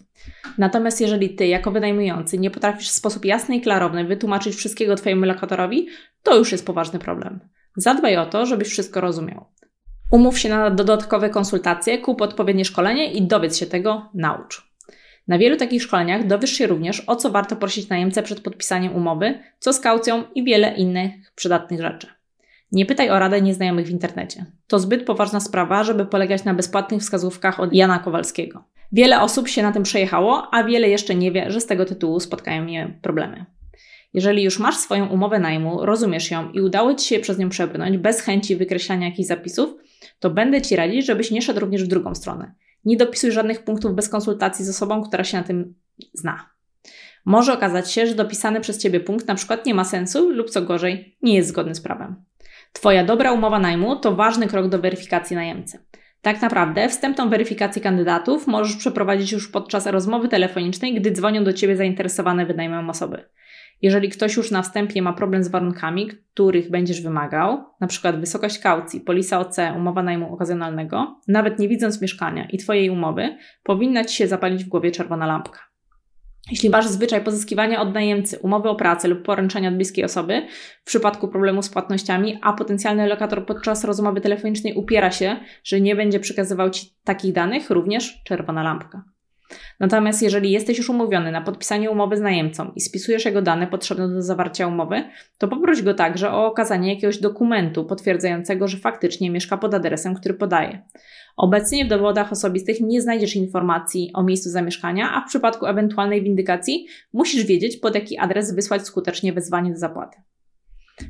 Natomiast 0.57 1.01
jeżeli 1.01 1.35
ty, 1.35 1.47
jako 1.47 1.71
wynajmujący, 1.71 2.37
nie 2.37 2.51
potrafisz 2.51 2.89
w 2.89 2.93
sposób 2.93 3.25
jasny 3.25 3.55
i 3.55 3.61
klarowny 3.61 4.05
wytłumaczyć 4.05 4.55
wszystkiego 4.55 4.95
twojemu 4.95 5.25
lokatorowi, 5.25 5.87
to 6.23 6.37
już 6.37 6.51
jest 6.51 6.65
poważny 6.65 6.99
problem. 6.99 7.39
Zadbaj 7.75 8.17
o 8.17 8.25
to, 8.25 8.45
żebyś 8.45 8.67
wszystko 8.67 9.01
rozumiał. 9.01 9.45
Umów 10.11 10.39
się 10.39 10.49
na 10.49 10.69
dodatkowe 10.69 11.29
konsultacje, 11.29 11.97
kup 11.97 12.21
odpowiednie 12.21 12.65
szkolenie 12.65 13.13
i 13.13 13.27
dowiedz 13.27 13.57
się 13.57 13.65
tego, 13.65 14.09
naucz. 14.13 14.67
Na 15.27 15.37
wielu 15.37 15.57
takich 15.57 15.83
szkoleniach 15.83 16.27
dowiesz 16.27 16.51
się 16.51 16.67
również, 16.67 17.03
o 17.07 17.15
co 17.15 17.29
warto 17.29 17.55
prosić 17.55 17.89
najemcę 17.89 18.23
przed 18.23 18.41
podpisaniem 18.41 18.95
umowy, 18.95 19.39
co 19.59 19.73
z 19.73 19.79
kaucją 19.79 20.23
i 20.35 20.43
wiele 20.43 20.75
innych 20.75 21.11
przydatnych 21.35 21.81
rzeczy. 21.81 22.16
Nie 22.71 22.85
pytaj 22.85 23.09
o 23.09 23.19
radę 23.19 23.41
nieznajomych 23.41 23.87
w 23.87 23.91
internecie. 23.91 24.45
To 24.67 24.79
zbyt 24.79 25.05
poważna 25.05 25.39
sprawa, 25.39 25.83
żeby 25.83 26.05
polegać 26.05 26.43
na 26.43 26.53
bezpłatnych 26.53 27.01
wskazówkach 27.01 27.59
od 27.59 27.73
Jana 27.73 27.99
Kowalskiego. 27.99 28.63
Wiele 28.91 29.21
osób 29.21 29.47
się 29.47 29.63
na 29.63 29.71
tym 29.71 29.83
przejechało, 29.83 30.47
a 30.51 30.63
wiele 30.63 30.89
jeszcze 30.89 31.15
nie 31.15 31.31
wie, 31.31 31.51
że 31.51 31.61
z 31.61 31.65
tego 31.65 31.85
tytułu 31.85 32.19
spotkają 32.19 32.65
je 32.65 32.99
problemy. 33.01 33.45
Jeżeli 34.13 34.43
już 34.43 34.59
masz 34.59 34.77
swoją 34.77 35.07
umowę 35.07 35.39
najmu, 35.39 35.85
rozumiesz 35.85 36.31
ją 36.31 36.51
i 36.51 36.61
udało 36.61 36.93
Ci 36.93 37.07
się 37.07 37.19
przez 37.19 37.37
nią 37.37 37.49
przebrnąć 37.49 37.97
bez 37.97 38.21
chęci 38.21 38.55
wykreślania 38.55 39.07
jakichś 39.07 39.27
zapisów, 39.27 39.75
to 40.19 40.29
będę 40.29 40.61
Ci 40.61 40.75
radzić, 40.75 41.05
żebyś 41.05 41.31
nie 41.31 41.41
szedł 41.41 41.59
również 41.59 41.83
w 41.83 41.87
drugą 41.87 42.15
stronę. 42.15 42.51
Nie 42.85 42.97
dopisuj 42.97 43.31
żadnych 43.31 43.63
punktów 43.63 43.95
bez 43.95 44.09
konsultacji 44.09 44.65
z 44.65 44.69
osobą, 44.69 45.03
która 45.03 45.23
się 45.23 45.37
na 45.37 45.43
tym 45.43 45.73
zna. 46.13 46.49
Może 47.25 47.53
okazać 47.53 47.91
się, 47.91 48.07
że 48.07 48.15
dopisany 48.15 48.61
przez 48.61 48.77
Ciebie 48.77 48.99
punkt 48.99 49.27
na 49.27 49.35
przykład 49.35 49.65
nie 49.65 49.73
ma 49.73 49.83
sensu 49.83 50.29
lub 50.29 50.49
co 50.49 50.61
gorzej, 50.61 51.17
nie 51.21 51.35
jest 51.35 51.49
zgodny 51.49 51.75
z 51.75 51.81
prawem. 51.81 52.26
Twoja 52.77 53.03
dobra 53.03 53.31
umowa 53.31 53.59
najmu 53.59 53.95
to 53.95 54.15
ważny 54.15 54.47
krok 54.47 54.67
do 54.67 54.79
weryfikacji 54.79 55.35
najemcy. 55.35 55.79
Tak 56.21 56.41
naprawdę 56.41 56.89
wstępną 56.89 57.29
weryfikację 57.29 57.81
kandydatów 57.81 58.47
możesz 58.47 58.75
przeprowadzić 58.75 59.31
już 59.31 59.51
podczas 59.51 59.87
rozmowy 59.87 60.27
telefonicznej, 60.27 60.93
gdy 60.93 61.11
dzwonią 61.11 61.43
do 61.43 61.53
Ciebie 61.53 61.75
zainteresowane 61.75 62.45
wynajmem 62.45 62.89
osoby. 62.89 63.23
Jeżeli 63.81 64.09
ktoś 64.09 64.35
już 64.35 64.51
na 64.51 64.61
wstępie 64.61 65.01
ma 65.01 65.13
problem 65.13 65.43
z 65.43 65.47
warunkami, 65.47 66.07
których 66.33 66.71
będziesz 66.71 67.01
wymagał, 67.01 67.63
np. 67.81 68.13
wysokość 68.13 68.59
kaucji, 68.59 69.01
polisa 69.01 69.39
OC, 69.39 69.57
umowa 69.75 70.03
najmu 70.03 70.33
okazjonalnego, 70.33 71.21
nawet 71.27 71.59
nie 71.59 71.67
widząc 71.67 72.01
mieszkania 72.01 72.47
i 72.49 72.57
Twojej 72.57 72.89
umowy, 72.89 73.37
powinna 73.63 74.05
Ci 74.05 74.15
się 74.15 74.27
zapalić 74.27 74.63
w 74.63 74.69
głowie 74.69 74.91
czerwona 74.91 75.25
lampka. 75.25 75.66
Jeśli 76.51 76.69
masz 76.69 76.87
zwyczaj 76.87 77.23
pozyskiwania 77.23 77.81
od 77.81 77.93
najemcy 77.93 78.39
umowy 78.39 78.69
o 78.69 78.75
pracę 78.75 79.07
lub 79.07 79.23
poręczenia 79.23 79.69
od 79.69 79.75
bliskiej 79.75 80.05
osoby 80.05 80.47
w 80.81 80.85
przypadku 80.85 81.27
problemu 81.27 81.61
z 81.61 81.69
płatnościami, 81.69 82.39
a 82.41 82.53
potencjalny 82.53 83.07
lokator 83.07 83.45
podczas 83.45 83.83
rozmowy 83.83 84.21
telefonicznej 84.21 84.73
upiera 84.73 85.11
się, 85.11 85.35
że 85.63 85.81
nie 85.81 85.95
będzie 85.95 86.19
przekazywał 86.19 86.69
Ci 86.69 86.93
takich 87.03 87.33
danych, 87.33 87.69
również 87.69 88.21
czerwona 88.23 88.63
lampka. 88.63 89.03
Natomiast 89.79 90.21
jeżeli 90.21 90.51
jesteś 90.51 90.77
już 90.77 90.89
umówiony 90.89 91.31
na 91.31 91.41
podpisanie 91.41 91.91
umowy 91.91 92.17
z 92.17 92.21
najemcą 92.21 92.71
i 92.75 92.81
spisujesz 92.81 93.25
jego 93.25 93.41
dane 93.41 93.67
potrzebne 93.67 94.09
do 94.09 94.21
zawarcia 94.21 94.67
umowy, 94.67 95.03
to 95.37 95.47
poproś 95.47 95.81
go 95.81 95.93
także 95.93 96.31
o 96.31 96.45
okazanie 96.45 96.93
jakiegoś 96.93 97.17
dokumentu 97.17 97.85
potwierdzającego, 97.85 98.67
że 98.67 98.77
faktycznie 98.77 99.31
mieszka 99.31 99.57
pod 99.57 99.73
adresem, 99.73 100.15
który 100.15 100.33
podaje. 100.33 100.81
Obecnie 101.37 101.85
w 101.85 101.87
dowodach 101.87 102.31
osobistych 102.31 102.81
nie 102.81 103.01
znajdziesz 103.01 103.35
informacji 103.35 104.11
o 104.13 104.23
miejscu 104.23 104.49
zamieszkania, 104.49 105.11
a 105.13 105.21
w 105.21 105.27
przypadku 105.27 105.65
ewentualnej 105.65 106.23
windykacji 106.23 106.87
musisz 107.13 107.45
wiedzieć, 107.45 107.77
pod 107.77 107.95
jaki 107.95 108.17
adres 108.17 108.55
wysłać 108.55 108.81
skutecznie 108.81 109.33
wezwanie 109.33 109.71
do 109.71 109.77
zapłaty. 109.77 110.17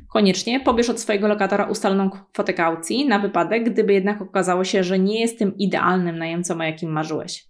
Koniecznie 0.08 0.60
pobierz 0.60 0.90
od 0.90 1.00
swojego 1.00 1.28
lokatora 1.28 1.64
ustaloną 1.64 2.10
kwotę 2.10 2.54
kaucji 2.54 3.08
na 3.08 3.18
wypadek, 3.18 3.70
gdyby 3.70 3.92
jednak 3.92 4.22
okazało 4.22 4.64
się, 4.64 4.84
że 4.84 4.98
nie 4.98 5.20
jest 5.20 5.38
tym 5.38 5.56
idealnym 5.56 6.18
najemcą, 6.18 6.60
o 6.60 6.62
jakim 6.62 6.90
marzyłeś. 6.90 7.48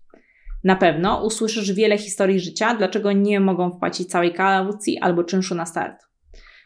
Na 0.65 0.77
pewno 0.77 1.25
usłyszysz 1.25 1.73
wiele 1.73 1.99
historii 1.99 2.41
życia, 2.41 2.75
dlaczego 2.75 3.13
nie 3.13 3.41
mogą 3.41 3.71
wpłacić 3.71 4.09
całej 4.09 4.33
kaucji 4.33 4.99
albo 4.99 5.25
czynszu 5.25 5.55
na 5.55 5.67
start. 5.67 6.09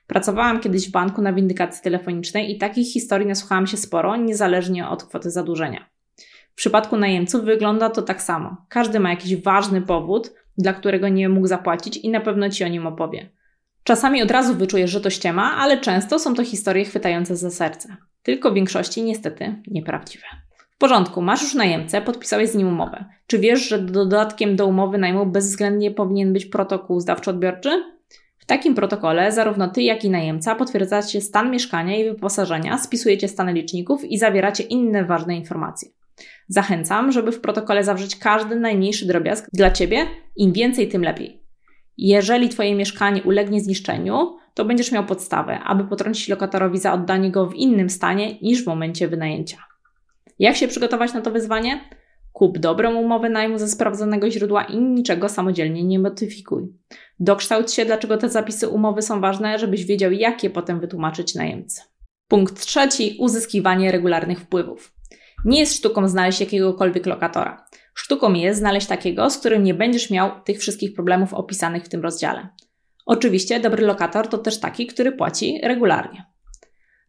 Pracowałam 0.07 0.61
kiedyś 0.61 0.89
w 0.89 0.93
banku 0.93 1.23
na 1.23 1.33
windykacji 1.33 1.83
telefonicznej 1.83 2.51
i 2.51 2.59
takich 2.59 2.93
historii 2.93 3.29
nasłuchałam 3.29 3.67
się 3.67 3.77
sporo, 3.77 4.17
niezależnie 4.17 4.89
od 4.89 5.05
kwoty 5.05 5.31
zadłużenia. 5.31 5.93
W 6.53 6.55
przypadku 6.55 6.97
najemców 6.97 7.45
wygląda 7.45 7.91
to 7.91 8.03
tak 8.03 8.23
samo. 8.23 8.57
Każdy 8.69 9.01
ma 9.01 9.11
jakiś 9.11 9.37
ważny 9.37 9.83
powód, 9.83 10.33
dla 10.59 10.73
którego 10.73 11.09
nie 11.09 11.29
mógł 11.29 11.47
zapłacić 11.47 11.97
i 11.97 12.11
na 12.11 12.21
pewno 12.21 12.51
ci 12.51 12.65
o 12.65 12.69
nim 12.69 12.87
opowie. 12.87 13.31
Czasami 13.85 14.23
od 14.23 14.31
razu 14.31 14.55
wyczujesz, 14.55 14.91
że 14.91 15.01
to 15.01 15.11
ściema, 15.11 15.57
ale 15.57 15.81
często 15.81 16.19
są 16.19 16.35
to 16.35 16.45
historie 16.45 16.85
chwytające 16.85 17.37
za 17.37 17.51
serce. 17.51 17.97
Tylko 18.23 18.51
w 18.51 18.55
większości 18.55 19.03
niestety 19.03 19.63
nieprawdziwe. 19.67 20.27
W 20.75 20.79
porządku, 20.79 21.23
masz 21.23 21.43
już 21.43 21.55
najemcę, 21.55 22.03
podpisałeś 22.03 22.51
z 22.51 22.55
nim 22.55 22.69
umowę. 22.69 23.05
Czy 23.27 23.39
wiesz, 23.39 23.69
że 23.69 23.79
dodatkiem 23.79 24.57
do 24.57 24.67
umowy 24.67 24.99
najmu 24.99 25.27
bezwzględnie 25.27 25.91
powinien 25.91 26.33
być 26.33 26.47
protokół 26.47 27.01
zdawczo-odbiorczy? 27.01 27.83
W 28.39 28.47
takim 28.47 28.75
protokole 28.75 29.33
zarówno 29.33 29.69
ty, 29.69 29.83
jak 29.83 30.05
i 30.05 30.11
najemca 30.11 30.55
potwierdzacie 30.55 31.21
stan 31.21 31.51
mieszkania 31.51 31.97
i 31.97 32.05
wyposażenia, 32.05 32.79
spisujecie 32.79 33.29
stany 33.29 33.53
liczników 33.53 34.05
i 34.05 34.19
zawieracie 34.19 34.63
inne 34.63 35.05
ważne 35.05 35.37
informacje. 35.37 35.89
Zachęcam, 36.53 37.13
żeby 37.13 37.33
w 37.33 37.41
protokole 37.41 37.85
zawrzeć 37.85 38.17
każdy 38.17 38.57
najmniejszy 38.57 39.07
drobiazg 39.07 39.49
dla 39.53 39.71
ciebie, 39.71 40.07
im 40.37 40.53
więcej, 40.53 40.89
tym 40.89 41.03
lepiej. 41.03 41.43
Jeżeli 41.99 42.49
twoje 42.49 42.75
mieszkanie 42.75 43.23
ulegnie 43.23 43.61
zniszczeniu, 43.61 44.37
to 44.55 44.65
będziesz 44.65 44.93
miał 44.93 45.07
podstawę, 45.07 45.59
aby 45.59 45.85
potrącić 45.85 46.29
lokatorowi 46.29 46.79
za 46.79 46.93
oddanie 46.93 47.31
go 47.31 47.47
w 47.47 47.55
innym 47.55 47.91
stanie 47.91 48.39
niż 48.43 48.65
w 48.65 48.67
momencie 48.67 49.09
wynajęcia. 49.09 49.59
Jak 50.39 50.57
się 50.57 50.69
przygotować 50.69 51.15
na 51.15 51.21
to 51.21 51.31
wyzwanie? 51.31 51.81
Kup 52.33 52.59
dobrą 52.59 52.95
umowę 52.95 53.31
najmu 53.31 53.59
ze 53.59 53.69
sprawdzonego 53.69 54.31
źródła 54.31 54.65
i 54.65 54.79
niczego 54.79 55.29
samodzielnie 55.29 55.85
nie 55.85 55.99
modyfikuj. 55.99 56.73
Dokształć 57.21 57.75
się, 57.75 57.85
dlaczego 57.85 58.17
te 58.17 58.29
zapisy 58.29 58.69
umowy 58.69 59.03
są 59.03 59.21
ważne, 59.21 59.59
żebyś 59.59 59.85
wiedział, 59.85 60.13
jak 60.13 60.45
je 60.45 60.51
potem 60.51 60.81
wytłumaczyć 60.81 61.35
najemcy. 61.35 61.83
Punkt 62.29 62.61
trzeci: 62.61 63.17
uzyskiwanie 63.19 63.93
regularnych 63.93 64.41
wpływów. 64.41 65.02
Nie 65.45 65.61
jest 65.61 65.77
sztuką 65.77 66.09
znaleźć 66.09 66.41
jakiegokolwiek 66.41 67.07
lokatora. 67.07 67.67
Sztuką 67.95 68.33
jest 68.33 68.59
znaleźć 68.59 68.87
takiego, 68.87 69.31
z 69.31 69.39
którym 69.39 69.65
nie 69.65 69.75
będziesz 69.75 70.11
miał 70.11 70.31
tych 70.45 70.59
wszystkich 70.59 70.95
problemów 70.95 71.35
opisanych 71.35 71.85
w 71.85 71.89
tym 71.89 72.03
rozdziale. 72.03 72.49
Oczywiście 73.07 73.61
dobry 73.61 73.87
lokator 73.87 74.29
to 74.29 74.39
też 74.39 74.61
taki, 74.61 74.87
który 74.87 75.13
płaci 75.13 75.61
regularnie. 75.63 76.25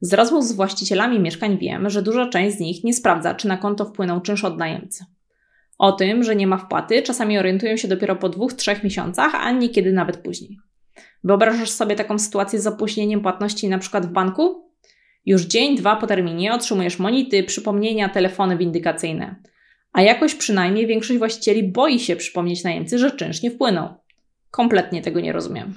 Z 0.01 0.13
rozmów 0.13 0.45
z 0.45 0.51
właścicielami 0.51 1.19
mieszkań 1.19 1.57
wiem, 1.57 1.89
że 1.89 2.01
duża 2.01 2.29
część 2.29 2.57
z 2.57 2.59
nich 2.59 2.83
nie 2.83 2.93
sprawdza, 2.93 3.35
czy 3.35 3.47
na 3.47 3.57
konto 3.57 3.85
wpłynął 3.85 4.21
czynsz 4.21 4.43
od 4.43 4.57
najemcy. 4.57 5.05
O 5.77 5.91
tym, 5.91 6.23
że 6.23 6.35
nie 6.35 6.47
ma 6.47 6.57
wpłaty, 6.57 7.01
czasami 7.01 7.39
orientują 7.39 7.77
się 7.77 7.87
dopiero 7.87 8.15
po 8.15 8.29
dwóch, 8.29 8.53
trzech 8.53 8.83
miesiącach, 8.83 9.35
a 9.35 9.51
niekiedy 9.51 9.91
nawet 9.91 10.17
później. 10.17 10.59
Wyobrażasz 11.23 11.69
sobie 11.69 11.95
taką 11.95 12.19
sytuację 12.19 12.59
z 12.59 12.67
opóźnieniem 12.67 13.21
płatności 13.21 13.69
na 13.69 13.77
przykład 13.77 14.05
w 14.05 14.11
banku? 14.11 14.62
Już 15.25 15.41
dzień, 15.41 15.77
dwa 15.77 15.95
po 15.95 16.07
terminie 16.07 16.53
otrzymujesz 16.53 16.99
monity, 16.99 17.43
przypomnienia, 17.43 18.09
telefony 18.09 18.57
windykacyjne. 18.57 19.35
A 19.93 20.01
jakoś 20.01 20.35
przynajmniej 20.35 20.87
większość 20.87 21.19
właścicieli 21.19 21.63
boi 21.63 21.99
się 21.99 22.15
przypomnieć 22.15 22.63
najemcy, 22.63 22.97
że 22.97 23.11
czynsz 23.11 23.41
nie 23.41 23.51
wpłynął. 23.51 23.93
Kompletnie 24.51 25.01
tego 25.01 25.19
nie 25.19 25.33
rozumiem. 25.33 25.73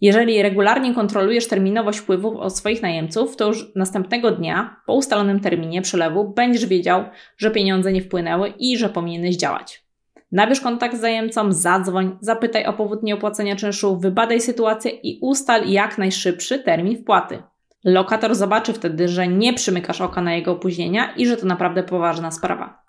Jeżeli 0.00 0.42
regularnie 0.42 0.94
kontrolujesz 0.94 1.48
terminowość 1.48 1.98
wpływów 1.98 2.36
od 2.36 2.56
swoich 2.56 2.82
najemców, 2.82 3.36
to 3.36 3.46
już 3.46 3.74
następnego 3.76 4.30
dnia, 4.30 4.76
po 4.86 4.94
ustalonym 4.94 5.40
terminie 5.40 5.82
przelewu, 5.82 6.32
będziesz 6.34 6.66
wiedział, 6.66 7.04
że 7.36 7.50
pieniądze 7.50 7.92
nie 7.92 8.02
wpłynęły 8.02 8.52
i 8.58 8.76
że 8.78 8.88
powinieneś 8.88 9.36
działać. 9.36 9.84
Nabierz 10.32 10.60
kontakt 10.60 10.96
z 10.96 11.00
zajemcą, 11.00 11.52
zadzwoń, 11.52 12.16
zapytaj 12.20 12.66
o 12.66 12.72
powód 12.72 13.02
nieopłacenia 13.02 13.56
czynszu, 13.56 13.98
wybadaj 14.00 14.40
sytuację 14.40 14.90
i 14.90 15.18
ustal 15.20 15.70
jak 15.70 15.98
najszybszy 15.98 16.58
termin 16.58 16.96
wpłaty. 16.96 17.42
Lokator 17.84 18.34
zobaczy 18.34 18.72
wtedy, 18.72 19.08
że 19.08 19.28
nie 19.28 19.54
przymykasz 19.54 20.00
oka 20.00 20.22
na 20.22 20.34
jego 20.34 20.52
opóźnienia 20.52 21.14
i 21.16 21.26
że 21.26 21.36
to 21.36 21.46
naprawdę 21.46 21.82
poważna 21.82 22.30
sprawa. 22.30 22.82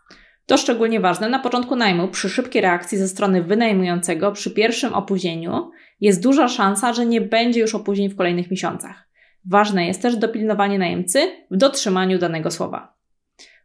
To 0.45 0.57
szczególnie 0.57 0.99
ważne 0.99 1.29
na 1.29 1.39
początku 1.39 1.75
najmu, 1.75 2.07
przy 2.07 2.29
szybkiej 2.29 2.61
reakcji 2.61 2.97
ze 2.97 3.07
strony 3.07 3.43
wynajmującego, 3.43 4.31
przy 4.31 4.51
pierwszym 4.51 4.93
opóźnieniu, 4.93 5.71
jest 6.01 6.23
duża 6.23 6.47
szansa, 6.47 6.93
że 6.93 7.05
nie 7.05 7.21
będzie 7.21 7.59
już 7.59 7.75
opóźnień 7.75 8.09
w 8.09 8.15
kolejnych 8.15 8.51
miesiącach. 8.51 9.09
Ważne 9.45 9.87
jest 9.87 10.01
też 10.01 10.15
dopilnowanie 10.15 10.79
najemcy 10.79 11.31
w 11.51 11.57
dotrzymaniu 11.57 12.19
danego 12.19 12.51
słowa. 12.51 12.93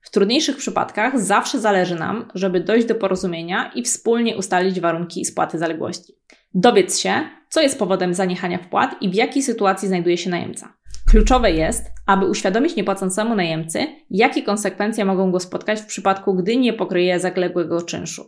W 0.03 0.11
trudniejszych 0.11 0.57
przypadkach 0.57 1.21
zawsze 1.21 1.59
zależy 1.59 1.95
nam, 1.95 2.29
żeby 2.35 2.61
dojść 2.61 2.87
do 2.87 2.95
porozumienia 2.95 3.71
i 3.75 3.83
wspólnie 3.83 4.37
ustalić 4.37 4.81
warunki 4.81 5.25
spłaty 5.25 5.59
zaległości. 5.59 6.13
Dowiedz 6.55 6.99
się, 6.99 7.13
co 7.49 7.61
jest 7.61 7.79
powodem 7.79 8.15
zaniechania 8.15 8.59
wpłat 8.59 8.97
i 9.01 9.11
w 9.11 9.15
jakiej 9.15 9.43
sytuacji 9.43 9.89
znajduje 9.89 10.17
się 10.17 10.31
najemca. 10.31 10.78
Kluczowe 11.11 11.51
jest, 11.51 11.93
aby 12.07 12.27
uświadomić 12.27 12.77
niepłacącemu 12.77 13.35
najemcy, 13.35 13.87
jakie 14.11 14.43
konsekwencje 14.43 15.05
mogą 15.05 15.33
go 15.33 15.41
spotkać 15.41 15.81
w 15.81 15.87
przypadku, 15.87 16.35
gdy 16.35 16.57
nie 16.57 16.73
pokryje 16.73 17.21
zaległego 17.21 17.83
czynszu. 17.83 18.25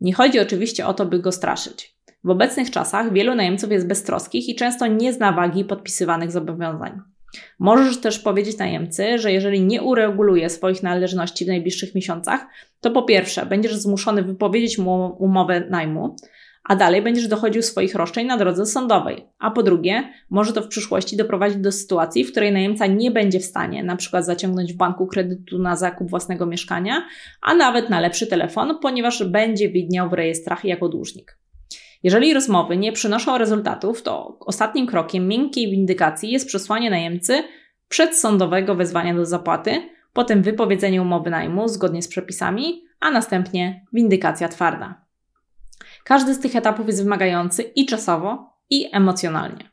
Nie 0.00 0.14
chodzi 0.14 0.40
oczywiście 0.40 0.86
o 0.86 0.94
to, 0.94 1.06
by 1.06 1.18
go 1.18 1.32
straszyć. 1.32 1.96
W 2.24 2.30
obecnych 2.30 2.70
czasach 2.70 3.12
wielu 3.12 3.34
najemców 3.34 3.70
jest 3.70 3.86
beztroskich 3.86 4.48
i 4.48 4.54
często 4.54 4.86
nie 4.86 5.12
zna 5.12 5.32
wagi 5.32 5.64
podpisywanych 5.64 6.32
zobowiązań. 6.32 7.00
Możesz 7.58 8.00
też 8.00 8.18
powiedzieć 8.18 8.58
najemcy, 8.58 9.18
że 9.18 9.32
jeżeli 9.32 9.60
nie 9.60 9.82
ureguluje 9.82 10.50
swoich 10.50 10.82
należności 10.82 11.44
w 11.44 11.48
najbliższych 11.48 11.94
miesiącach, 11.94 12.46
to 12.80 12.90
po 12.90 13.02
pierwsze 13.02 13.46
będziesz 13.46 13.76
zmuszony 13.76 14.22
wypowiedzieć 14.22 14.78
mu 14.78 15.16
umowę 15.18 15.60
najmu, 15.70 16.16
a 16.64 16.76
dalej 16.76 17.02
będziesz 17.02 17.28
dochodził 17.28 17.62
swoich 17.62 17.94
roszczeń 17.94 18.26
na 18.26 18.36
drodze 18.36 18.66
sądowej. 18.66 19.26
A 19.38 19.50
po 19.50 19.62
drugie, 19.62 20.12
może 20.30 20.52
to 20.52 20.62
w 20.62 20.68
przyszłości 20.68 21.16
doprowadzić 21.16 21.58
do 21.58 21.72
sytuacji, 21.72 22.24
w 22.24 22.30
której 22.30 22.52
najemca 22.52 22.86
nie 22.86 23.10
będzie 23.10 23.40
w 23.40 23.44
stanie 23.44 23.84
na 23.84 23.96
przykład 23.96 24.24
zaciągnąć 24.24 24.72
w 24.72 24.76
banku 24.76 25.06
kredytu 25.06 25.58
na 25.58 25.76
zakup 25.76 26.10
własnego 26.10 26.46
mieszkania, 26.46 27.06
a 27.42 27.54
nawet 27.54 27.90
na 27.90 28.00
lepszy 28.00 28.26
telefon, 28.26 28.78
ponieważ 28.82 29.24
będzie 29.24 29.68
widniał 29.68 30.10
w 30.10 30.12
rejestrach 30.12 30.64
jako 30.64 30.88
dłużnik. 30.88 31.38
Jeżeli 32.02 32.34
rozmowy 32.34 32.76
nie 32.76 32.92
przynoszą 32.92 33.38
rezultatów, 33.38 34.02
to 34.02 34.38
ostatnim 34.40 34.86
krokiem 34.86 35.28
miękkiej 35.28 35.70
windykacji 35.70 36.30
jest 36.30 36.46
przesłanie 36.46 36.90
najemcy 36.90 37.42
przedsądowego 37.88 38.74
wezwania 38.74 39.14
do 39.14 39.26
zapłaty, 39.26 39.82
potem 40.12 40.42
wypowiedzenie 40.42 41.02
umowy 41.02 41.30
najmu 41.30 41.68
zgodnie 41.68 42.02
z 42.02 42.08
przepisami, 42.08 42.82
a 43.00 43.10
następnie 43.10 43.86
windykacja 43.92 44.48
twarda. 44.48 45.09
Każdy 46.04 46.34
z 46.34 46.40
tych 46.40 46.56
etapów 46.56 46.86
jest 46.86 47.02
wymagający 47.02 47.62
i 47.62 47.86
czasowo, 47.86 48.50
i 48.70 48.88
emocjonalnie. 48.92 49.70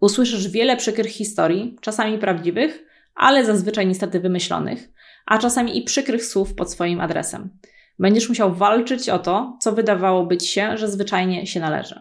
Usłyszysz 0.00 0.48
wiele 0.48 0.76
przykrych 0.76 1.12
historii, 1.12 1.76
czasami 1.80 2.18
prawdziwych, 2.18 2.84
ale 3.14 3.44
zazwyczaj 3.44 3.86
niestety 3.86 4.20
wymyślonych, 4.20 4.88
a 5.26 5.38
czasami 5.38 5.78
i 5.78 5.82
przykrych 5.82 6.24
słów 6.24 6.54
pod 6.54 6.72
swoim 6.72 7.00
adresem. 7.00 7.58
Będziesz 7.98 8.28
musiał 8.28 8.54
walczyć 8.54 9.08
o 9.08 9.18
to, 9.18 9.58
co 9.60 9.72
wydawałoby 9.72 10.36
ci 10.36 10.48
się, 10.48 10.76
że 10.78 10.88
zwyczajnie 10.88 11.46
się 11.46 11.60
należy. 11.60 12.00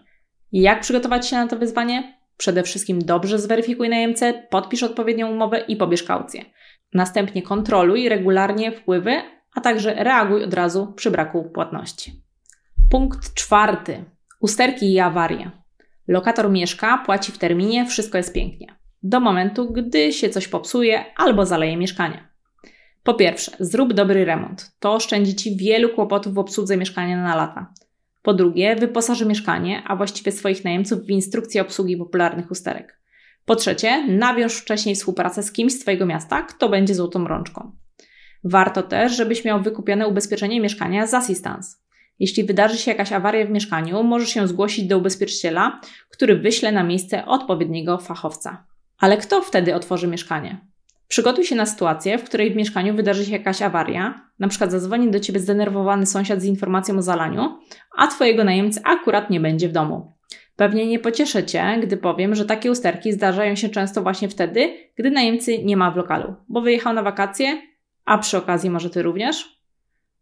Jak 0.52 0.82
przygotować 0.82 1.28
się 1.28 1.36
na 1.36 1.48
to 1.48 1.58
wyzwanie? 1.58 2.20
Przede 2.38 2.64
wszystkim 2.64 3.00
dobrze 3.00 3.40
zweryfikuj 3.40 3.90
najemcę, 3.90 4.34
podpisz 4.50 4.84
odpowiednią 4.84 5.32
umowę 5.32 5.60
i 5.60 5.76
pobierz 5.76 6.04
kaucję. 6.04 6.46
Następnie 6.94 7.42
kontroluj 7.42 8.10
regularnie 8.10 8.72
wpływy, 8.72 9.22
a 9.56 9.62
także 9.62 9.94
reaguj 9.94 10.44
od 10.44 10.54
razu 10.54 10.94
przy 10.96 11.12
braku 11.12 11.44
płatności. 11.44 12.25
Punkt 12.90 13.34
czwarty. 13.34 14.06
Usterki 14.40 14.94
i 14.94 15.00
awarie. 15.00 15.52
Lokator 16.08 16.50
mieszka, 16.50 16.98
płaci 17.06 17.32
w 17.32 17.38
terminie, 17.38 17.86
wszystko 17.86 18.18
jest 18.18 18.34
pięknie. 18.34 18.76
Do 19.04 19.20
momentu, 19.20 19.72
gdy 19.72 20.14
się 20.14 20.30
coś 20.30 20.48
popsuje 20.48 21.06
albo 21.18 21.46
zaleje 21.46 21.78
mieszkanie. 21.78 22.28
Po 23.04 23.14
pierwsze, 23.14 23.52
zrób 23.60 23.94
dobry 23.94 24.26
remont. 24.26 24.72
To 24.80 24.94
oszczędzi 24.94 25.36
Ci 25.36 25.58
wielu 25.58 25.90
kłopotów 25.90 26.34
w 26.34 26.40
obsłudze 26.40 26.78
mieszkania 26.78 27.24
na 27.24 27.36
lata. 27.36 27.74
Po 28.22 28.34
drugie, 28.34 28.76
wyposaży 28.76 29.26
mieszkanie, 29.26 29.84
a 29.88 29.96
właściwie 29.96 30.32
swoich 30.32 30.64
najemców 30.64 31.00
w 31.00 31.10
instrukcję 31.10 31.62
obsługi 31.62 31.98
popularnych 31.98 32.52
usterek. 32.52 33.00
Po 33.46 33.56
trzecie, 33.56 34.08
nawiąż 34.08 34.54
wcześniej 34.54 34.96
współpracę 34.96 35.44
z 35.44 35.52
kimś 35.52 35.74
z 35.74 35.80
Twojego 35.80 36.06
miasta, 36.06 36.42
kto 36.42 36.70
będzie 36.70 36.96
złotą 36.96 37.28
rączką. 37.28 37.72
Warto 38.44 38.84
też, 38.84 39.18
żebyś 39.18 39.46
miał 39.46 39.62
wykupione 39.62 40.08
ubezpieczenie 40.08 40.62
mieszkania 40.62 41.08
z 41.08 41.14
assistance. 41.14 41.85
Jeśli 42.20 42.44
wydarzy 42.44 42.78
się 42.78 42.92
jakaś 42.92 43.12
awaria 43.12 43.46
w 43.46 43.50
mieszkaniu, 43.50 44.04
możesz 44.04 44.30
się 44.30 44.48
zgłosić 44.48 44.86
do 44.86 44.98
ubezpieczyciela, 44.98 45.82
który 46.10 46.36
wyśle 46.36 46.72
na 46.72 46.84
miejsce 46.84 47.26
odpowiedniego 47.26 47.98
fachowca. 47.98 48.66
Ale 49.00 49.18
kto 49.18 49.42
wtedy 49.42 49.76
otworzy 49.76 50.08
mieszkanie? 50.08 50.66
Przygotuj 51.08 51.44
się 51.46 51.56
na 51.56 51.66
sytuację, 51.66 52.18
w 52.18 52.24
której 52.24 52.54
w 52.54 52.56
mieszkaniu 52.56 52.96
wydarzy 52.96 53.26
się 53.26 53.32
jakaś 53.32 53.62
awaria, 53.62 54.22
na 54.40 54.48
przykład 54.48 54.72
zadzwoni 54.72 55.12
do 55.12 55.20
ciebie 55.20 55.40
zdenerwowany 55.40 56.06
sąsiad 56.06 56.42
z 56.42 56.46
informacją 56.46 56.98
o 56.98 57.02
zalaniu, 57.02 57.60
a 57.98 58.08
twojego 58.08 58.44
najemcy 58.44 58.82
akurat 58.84 59.30
nie 59.30 59.40
będzie 59.40 59.70
w 59.70 59.72
domu. 59.72 60.12
Pewnie 60.56 60.88
nie 60.88 61.00
pocieszę 61.00 61.44
cię, 61.44 61.78
gdy 61.84 61.98
powiem, 61.98 62.36
że 62.36 62.46
takie 62.46 62.72
usterki 62.72 63.14
zdarzają 63.14 63.56
się 63.56 63.70
często 63.70 64.02
właśnie 64.02 64.30
wtedy, 64.30 64.74
gdy 64.98 65.12
najemcy 65.12 65.64
nie 65.64 65.78
ma 65.78 65.92
w 65.92 65.98
lokalu, 65.98 66.36
bo 66.50 66.62
wyjechał 66.62 66.94
na 66.94 67.04
wakacje, 67.04 67.62
a 68.06 68.18
przy 68.18 68.38
okazji 68.38 68.70
może 68.70 68.90
ty 68.90 69.02
również? 69.02 69.55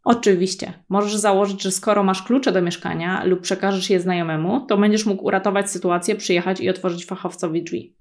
Oczywiście, 0.03 0.73
możesz 0.89 1.15
założyć, 1.15 1.61
że 1.63 1.71
skoro 1.71 2.03
masz 2.03 2.23
klucze 2.23 2.51
do 2.51 2.61
mieszkania 2.61 3.23
lub 3.23 3.41
przekażesz 3.41 3.89
je 3.89 3.99
znajomemu, 3.99 4.65
to 4.65 4.77
będziesz 4.77 5.05
mógł 5.05 5.25
uratować 5.25 5.71
sytuację, 5.71 6.15
przyjechać 6.15 6.59
i 6.59 6.69
otworzyć 6.69 7.05
fachowcowi 7.05 7.63
drzwi. 7.63 7.95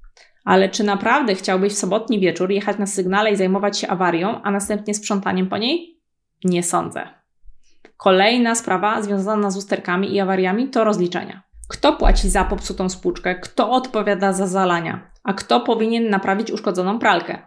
Ale 0.45 0.69
czy 0.69 0.85
naprawdę 0.85 1.35
chciałbyś 1.35 1.73
w 1.73 1.79
sobotni 1.79 2.21
wieczór 2.21 2.51
jechać 2.51 2.79
na 2.79 2.87
sygnale 2.87 3.33
i 3.33 3.37
zajmować 3.37 3.79
się 3.79 3.89
awarią, 3.89 4.43
a 4.43 4.51
następnie 4.51 4.95
sprzątaniem 4.95 5.49
po 5.49 5.59
niej? 5.59 6.01
Nie 6.45 6.63
sądzę. 6.63 7.09
Kolejna 7.97 8.55
sprawa 8.55 9.03
związana 9.03 9.51
z 9.51 9.57
usterkami 9.57 10.15
i 10.15 10.21
awariami 10.21 10.69
to 10.69 10.85
rozliczenia. 10.85 11.43
Kto 11.69 11.93
płaci 11.93 12.31
za 12.31 12.45
popsutą 12.45 12.89
spłuczkę? 12.89 13.35
Kto 13.35 13.71
odpowiada 13.71 14.33
za 14.33 14.47
zalania? 14.47 15.11
A 15.25 15.33
kto 15.33 15.61
powinien 15.61 16.11
naprawić 16.11 16.51
uszkodzoną 16.51 16.99
pralkę? 16.99 17.39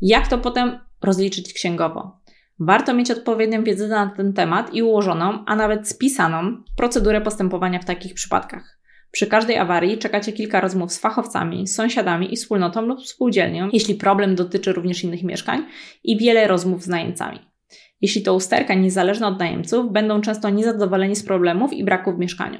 Jak 0.00 0.28
to 0.28 0.38
potem 0.38 0.78
rozliczyć 1.02 1.52
księgowo? 1.52 2.17
Warto 2.60 2.94
mieć 2.94 3.10
odpowiednią 3.10 3.64
wiedzę 3.64 3.88
na 3.88 4.06
ten 4.16 4.32
temat 4.32 4.74
i 4.74 4.82
ułożoną, 4.82 5.44
a 5.46 5.56
nawet 5.56 5.88
spisaną 5.88 6.62
procedurę 6.76 7.20
postępowania 7.20 7.78
w 7.78 7.84
takich 7.84 8.14
przypadkach. 8.14 8.78
Przy 9.10 9.26
każdej 9.26 9.58
awarii 9.58 9.98
czekacie 9.98 10.32
kilka 10.32 10.60
rozmów 10.60 10.92
z 10.92 10.98
fachowcami, 10.98 11.66
sąsiadami 11.66 12.32
i 12.32 12.36
wspólnotą 12.36 12.82
lub 12.82 13.06
spółdzielnią, 13.06 13.68
jeśli 13.72 13.94
problem 13.94 14.34
dotyczy 14.34 14.72
również 14.72 15.04
innych 15.04 15.22
mieszkań, 15.22 15.66
i 16.04 16.18
wiele 16.18 16.48
rozmów 16.48 16.82
z 16.82 16.88
najemcami. 16.88 17.38
Jeśli 18.00 18.22
to 18.22 18.34
usterka 18.34 18.74
niezależna 18.74 19.28
od 19.28 19.38
najemców, 19.38 19.92
będą 19.92 20.20
często 20.20 20.50
niezadowoleni 20.50 21.16
z 21.16 21.24
problemów 21.24 21.72
i 21.72 21.84
braków 21.84 22.16
w 22.16 22.18
mieszkaniu. 22.18 22.58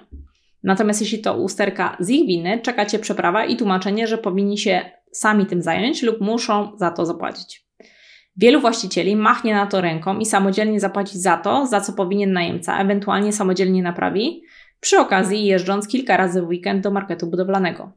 Natomiast 0.63 1.01
jeśli 1.01 1.19
to 1.19 1.37
usterka 1.37 1.97
z 2.01 2.11
ich 2.11 2.27
winy, 2.27 2.61
czekacie 2.63 2.99
przeprawa 2.99 3.45
i 3.45 3.57
tłumaczenie, 3.57 4.07
że 4.07 4.19
powinni 4.19 4.59
się 4.59 4.91
sami 5.13 5.47
tym 5.47 5.63
zająć 5.63 6.03
lub 6.03 6.21
muszą 6.21 6.73
za 6.77 6.91
to 6.91 7.07
zapłacić. 7.07 7.68
Wielu 8.39 8.61
właścicieli 8.61 9.17
machnie 9.17 9.55
na 9.55 9.67
to 9.67 9.81
ręką 9.81 10.19
i 10.19 10.27
samodzielnie 10.27 10.81
zapłaci 10.81 11.19
za 11.19 11.37
to, 11.37 11.67
za 11.67 11.81
co 11.81 11.93
powinien 11.93 12.33
najemca, 12.33 12.79
ewentualnie 12.79 13.33
samodzielnie 13.33 13.83
naprawi, 13.83 14.43
przy 14.81 14.99
okazji 14.99 15.45
jeżdżąc 15.45 15.89
kilka 15.89 16.17
razy 16.17 16.43
w 16.43 16.49
weekend 16.49 16.83
do 16.83 16.91
marketu 16.91 17.27
budowlanego. 17.27 17.93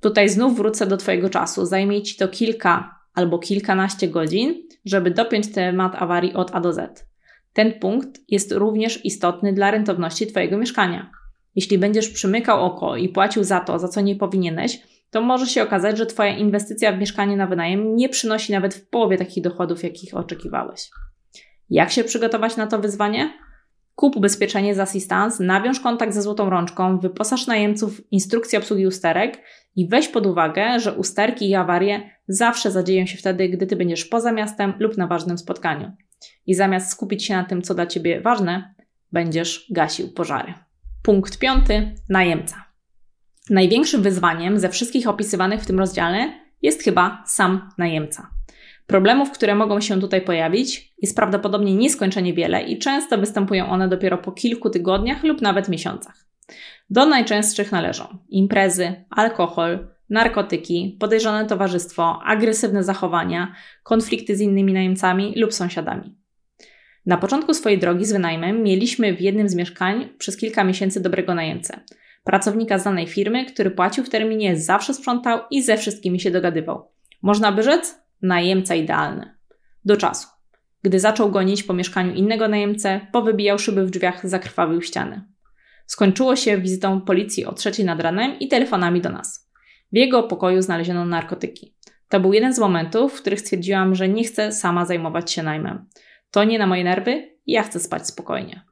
Tutaj 0.00 0.28
znów 0.28 0.56
wrócę 0.56 0.86
do 0.86 0.96
Twojego 0.96 1.28
czasu. 1.28 1.66
Zajmie 1.66 2.02
Ci 2.02 2.16
to 2.16 2.28
kilka 2.28 2.98
albo 3.14 3.38
kilkanaście 3.38 4.08
godzin, 4.08 4.54
żeby 4.84 5.10
dopiąć 5.10 5.52
temat 5.52 5.94
awarii 5.94 6.34
od 6.34 6.54
A 6.54 6.60
do 6.60 6.72
Z. 6.72 7.06
Ten 7.52 7.72
punkt 7.72 8.20
jest 8.28 8.52
również 8.52 9.04
istotny 9.04 9.52
dla 9.52 9.70
rentowności 9.70 10.26
Twojego 10.26 10.58
mieszkania. 10.58 11.10
Jeśli 11.54 11.78
będziesz 11.78 12.08
przymykał 12.08 12.64
oko 12.64 12.96
i 12.96 13.08
płacił 13.08 13.44
za 13.44 13.60
to, 13.60 13.78
za 13.78 13.88
co 13.88 14.00
nie 14.00 14.16
powinieneś, 14.16 14.82
to 15.12 15.20
może 15.20 15.46
się 15.46 15.62
okazać, 15.62 15.98
że 15.98 16.06
Twoja 16.06 16.36
inwestycja 16.36 16.92
w 16.92 16.98
mieszkanie 16.98 17.36
na 17.36 17.46
wynajem 17.46 17.96
nie 17.96 18.08
przynosi 18.08 18.52
nawet 18.52 18.74
w 18.74 18.88
połowie 18.88 19.18
takich 19.18 19.44
dochodów, 19.44 19.82
jakich 19.82 20.16
oczekiwałeś. 20.16 20.90
Jak 21.70 21.90
się 21.90 22.04
przygotować 22.04 22.56
na 22.56 22.66
to 22.66 22.78
wyzwanie? 22.78 23.32
Kup 23.94 24.16
ubezpieczenie 24.16 24.74
z 24.74 24.78
Assistance, 24.78 25.44
nawiąż 25.44 25.80
kontakt 25.80 26.14
ze 26.14 26.22
złotą 26.22 26.50
rączką, 26.50 26.98
wyposaż 26.98 27.46
najemców 27.46 27.96
w 27.96 28.12
instrukcję 28.12 28.58
obsługi 28.58 28.86
usterek 28.86 29.42
i 29.76 29.88
weź 29.88 30.08
pod 30.08 30.26
uwagę, 30.26 30.80
że 30.80 30.92
usterki 30.92 31.50
i 31.50 31.54
awarie 31.54 32.10
zawsze 32.28 32.70
zadzieją 32.70 33.06
się 33.06 33.18
wtedy, 33.18 33.48
gdy 33.48 33.66
Ty 33.66 33.76
będziesz 33.76 34.04
poza 34.04 34.32
miastem 34.32 34.74
lub 34.78 34.96
na 34.96 35.06
ważnym 35.06 35.38
spotkaniu. 35.38 35.92
I 36.46 36.54
zamiast 36.54 36.90
skupić 36.90 37.24
się 37.24 37.34
na 37.34 37.44
tym, 37.44 37.62
co 37.62 37.74
dla 37.74 37.86
Ciebie 37.86 38.20
ważne, 38.20 38.74
będziesz 39.12 39.66
gasił 39.70 40.12
pożary. 40.12 40.54
Punkt 41.02 41.38
piąty. 41.38 41.94
Najemca. 42.08 42.71
Największym 43.50 44.02
wyzwaniem 44.02 44.58
ze 44.58 44.68
wszystkich 44.68 45.08
opisywanych 45.08 45.62
w 45.62 45.66
tym 45.66 45.78
rozdziale 45.78 46.32
jest 46.62 46.82
chyba 46.82 47.24
sam 47.26 47.70
najemca. 47.78 48.30
Problemów, 48.86 49.30
które 49.30 49.54
mogą 49.54 49.80
się 49.80 50.00
tutaj 50.00 50.20
pojawić, 50.20 50.94
jest 51.02 51.16
prawdopodobnie 51.16 51.74
nieskończenie 51.74 52.34
wiele 52.34 52.62
i 52.62 52.78
często 52.78 53.18
występują 53.18 53.68
one 53.68 53.88
dopiero 53.88 54.18
po 54.18 54.32
kilku 54.32 54.70
tygodniach 54.70 55.24
lub 55.24 55.42
nawet 55.42 55.68
miesiącach. 55.68 56.26
Do 56.90 57.06
najczęstszych 57.06 57.72
należą 57.72 58.18
imprezy, 58.28 59.04
alkohol, 59.10 59.88
narkotyki, 60.10 60.96
podejrzane 61.00 61.46
towarzystwo, 61.46 62.20
agresywne 62.24 62.84
zachowania, 62.84 63.54
konflikty 63.82 64.36
z 64.36 64.40
innymi 64.40 64.72
najemcami 64.72 65.32
lub 65.36 65.52
sąsiadami. 65.52 66.16
Na 67.06 67.16
początku 67.16 67.54
swojej 67.54 67.78
drogi 67.78 68.04
z 68.04 68.12
wynajmem 68.12 68.62
mieliśmy 68.62 69.16
w 69.16 69.20
jednym 69.20 69.48
z 69.48 69.54
mieszkań 69.54 70.08
przez 70.18 70.36
kilka 70.36 70.64
miesięcy 70.64 71.00
dobrego 71.00 71.34
najemcę. 71.34 71.80
Pracownika 72.24 72.78
znanej 72.78 73.06
firmy, 73.06 73.44
który 73.46 73.70
płacił 73.70 74.04
w 74.04 74.10
terminie, 74.10 74.56
zawsze 74.56 74.94
sprzątał 74.94 75.40
i 75.50 75.62
ze 75.62 75.76
wszystkimi 75.76 76.20
się 76.20 76.30
dogadywał. 76.30 76.88
Można 77.22 77.52
by 77.52 77.62
rzec, 77.62 77.94
najemca 78.22 78.74
idealny. 78.74 79.34
Do 79.84 79.96
czasu. 79.96 80.28
Gdy 80.82 81.00
zaczął 81.00 81.30
gonić 81.30 81.62
po 81.62 81.74
mieszkaniu 81.74 82.14
innego 82.14 82.48
najemcę, 82.48 83.00
powybijał 83.12 83.58
szyby 83.58 83.86
w 83.86 83.90
drzwiach, 83.90 84.28
zakrwawił 84.28 84.82
ściany. 84.82 85.22
Skończyło 85.86 86.36
się 86.36 86.58
wizytą 86.58 87.00
policji 87.00 87.44
o 87.44 87.52
trzeciej 87.52 87.86
nad 87.86 88.00
ranem 88.00 88.38
i 88.38 88.48
telefonami 88.48 89.00
do 89.00 89.10
nas. 89.10 89.50
W 89.92 89.96
jego 89.96 90.22
pokoju 90.22 90.62
znaleziono 90.62 91.04
narkotyki. 91.04 91.76
To 92.08 92.20
był 92.20 92.32
jeden 92.32 92.54
z 92.54 92.58
momentów, 92.58 93.12
w 93.12 93.20
których 93.20 93.40
stwierdziłam, 93.40 93.94
że 93.94 94.08
nie 94.08 94.24
chcę 94.24 94.52
sama 94.52 94.86
zajmować 94.86 95.32
się 95.32 95.42
najmem. 95.42 95.86
To 96.30 96.44
nie 96.44 96.58
na 96.58 96.66
moje 96.66 96.84
nerwy 96.84 97.32
ja 97.46 97.62
chcę 97.62 97.80
spać 97.80 98.06
spokojnie. 98.06 98.62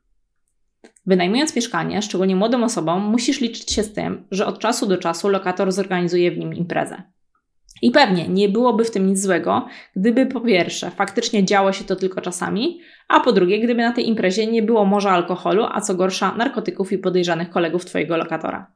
Wynajmując 1.06 1.56
mieszkanie, 1.56 2.02
szczególnie 2.02 2.36
młodym 2.36 2.64
osobom, 2.64 3.02
musisz 3.02 3.40
liczyć 3.40 3.72
się 3.72 3.82
z 3.82 3.92
tym, 3.92 4.26
że 4.30 4.46
od 4.46 4.58
czasu 4.58 4.86
do 4.86 4.98
czasu 4.98 5.28
lokator 5.28 5.72
zorganizuje 5.72 6.30
w 6.30 6.38
nim 6.38 6.54
imprezę. 6.54 7.02
I 7.82 7.90
pewnie 7.90 8.28
nie 8.28 8.48
byłoby 8.48 8.84
w 8.84 8.90
tym 8.90 9.06
nic 9.06 9.20
złego, 9.20 9.66
gdyby 9.96 10.26
po 10.26 10.40
pierwsze 10.40 10.90
faktycznie 10.90 11.44
działo 11.44 11.72
się 11.72 11.84
to 11.84 11.96
tylko 11.96 12.20
czasami, 12.20 12.80
a 13.08 13.20
po 13.20 13.32
drugie, 13.32 13.60
gdyby 13.60 13.82
na 13.82 13.92
tej 13.92 14.08
imprezie 14.08 14.46
nie 14.46 14.62
było 14.62 14.84
morza 14.84 15.10
alkoholu, 15.10 15.66
a 15.72 15.80
co 15.80 15.94
gorsza 15.94 16.34
narkotyków 16.34 16.92
i 16.92 16.98
podejrzanych 16.98 17.50
kolegów 17.50 17.84
Twojego 17.84 18.16
lokatora. 18.16 18.72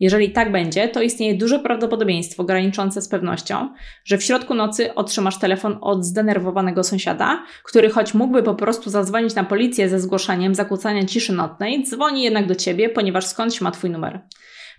Jeżeli 0.00 0.30
tak 0.30 0.52
będzie, 0.52 0.88
to 0.88 1.02
istnieje 1.02 1.34
duże 1.34 1.58
prawdopodobieństwo 1.58 2.44
graniczące 2.44 3.02
z 3.02 3.08
pewnością, 3.08 3.74
że 4.04 4.18
w 4.18 4.24
środku 4.24 4.54
nocy 4.54 4.94
otrzymasz 4.94 5.38
telefon 5.38 5.78
od 5.80 6.04
zdenerwowanego 6.04 6.84
sąsiada, 6.84 7.44
który 7.64 7.90
choć 7.90 8.14
mógłby 8.14 8.42
po 8.42 8.54
prostu 8.54 8.90
zadzwonić 8.90 9.34
na 9.34 9.44
policję 9.44 9.88
ze 9.88 10.00
zgłoszeniem 10.00 10.54
zakłócania 10.54 11.04
ciszy 11.04 11.32
nocnej, 11.32 11.84
dzwoni 11.84 12.22
jednak 12.22 12.46
do 12.46 12.54
ciebie, 12.54 12.88
ponieważ 12.88 13.26
skądś 13.26 13.60
ma 13.60 13.70
twój 13.70 13.90
numer. 13.90 14.20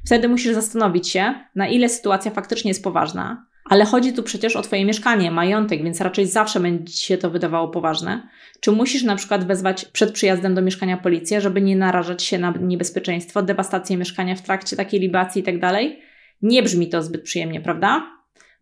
Wtedy 0.06 0.30
musisz 0.30 0.54
zastanowić 0.54 1.10
się, 1.10 1.34
na 1.56 1.68
ile 1.68 1.90
sytuacja 1.90 2.32
faktycznie 2.32 2.70
jest 2.70 2.84
poważna, 2.84 3.46
ale 3.70 3.86
chodzi 3.86 4.14
tu 4.14 4.24
przecież 4.24 4.56
o 4.56 4.62
Twoje 4.62 4.86
mieszkanie, 4.86 5.32
majątek, 5.32 5.84
więc 5.84 6.02
raczej 6.02 6.28
zawsze 6.28 6.60
będzie 6.60 6.94
Ci 6.94 7.06
się 7.06 7.18
to 7.18 7.30
wydawało 7.30 7.68
poważne. 7.68 8.28
Czy 8.60 8.72
musisz 8.72 9.04
na 9.04 9.16
przykład 9.16 9.48
wezwać 9.48 9.86
przed 9.86 10.12
przyjazdem 10.12 10.56
do 10.56 10.62
mieszkania 10.62 10.98
policję, 10.98 11.42
żeby 11.42 11.62
nie 11.62 11.76
narażać 11.76 12.24
się 12.24 12.38
na 12.38 12.54
niebezpieczeństwo, 12.62 13.42
dewastację 13.42 13.98
mieszkania 13.98 14.36
w 14.36 14.42
trakcie 14.42 14.76
takiej 14.76 15.00
libacji 15.00 15.40
itd.? 15.40 15.60
Tak 15.60 15.82
nie 16.42 16.64
brzmi 16.64 16.90
to 16.90 17.04
zbyt 17.04 17.24
przyjemnie, 17.24 17.62
prawda? 17.62 18.08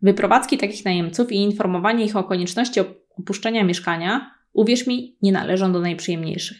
Wyprowadzki 0.02 0.58
takich 0.58 0.84
najemców 0.84 1.32
i 1.32 1.36
informowanie 1.36 2.04
ich 2.04 2.16
o 2.16 2.24
konieczności 2.24 2.80
opuszczenia 3.18 3.64
mieszkania, 3.64 4.30
uwierz 4.52 4.86
mi, 4.86 5.16
nie 5.22 5.32
należą 5.32 5.72
do 5.72 5.80
najprzyjemniejszych. 5.80 6.56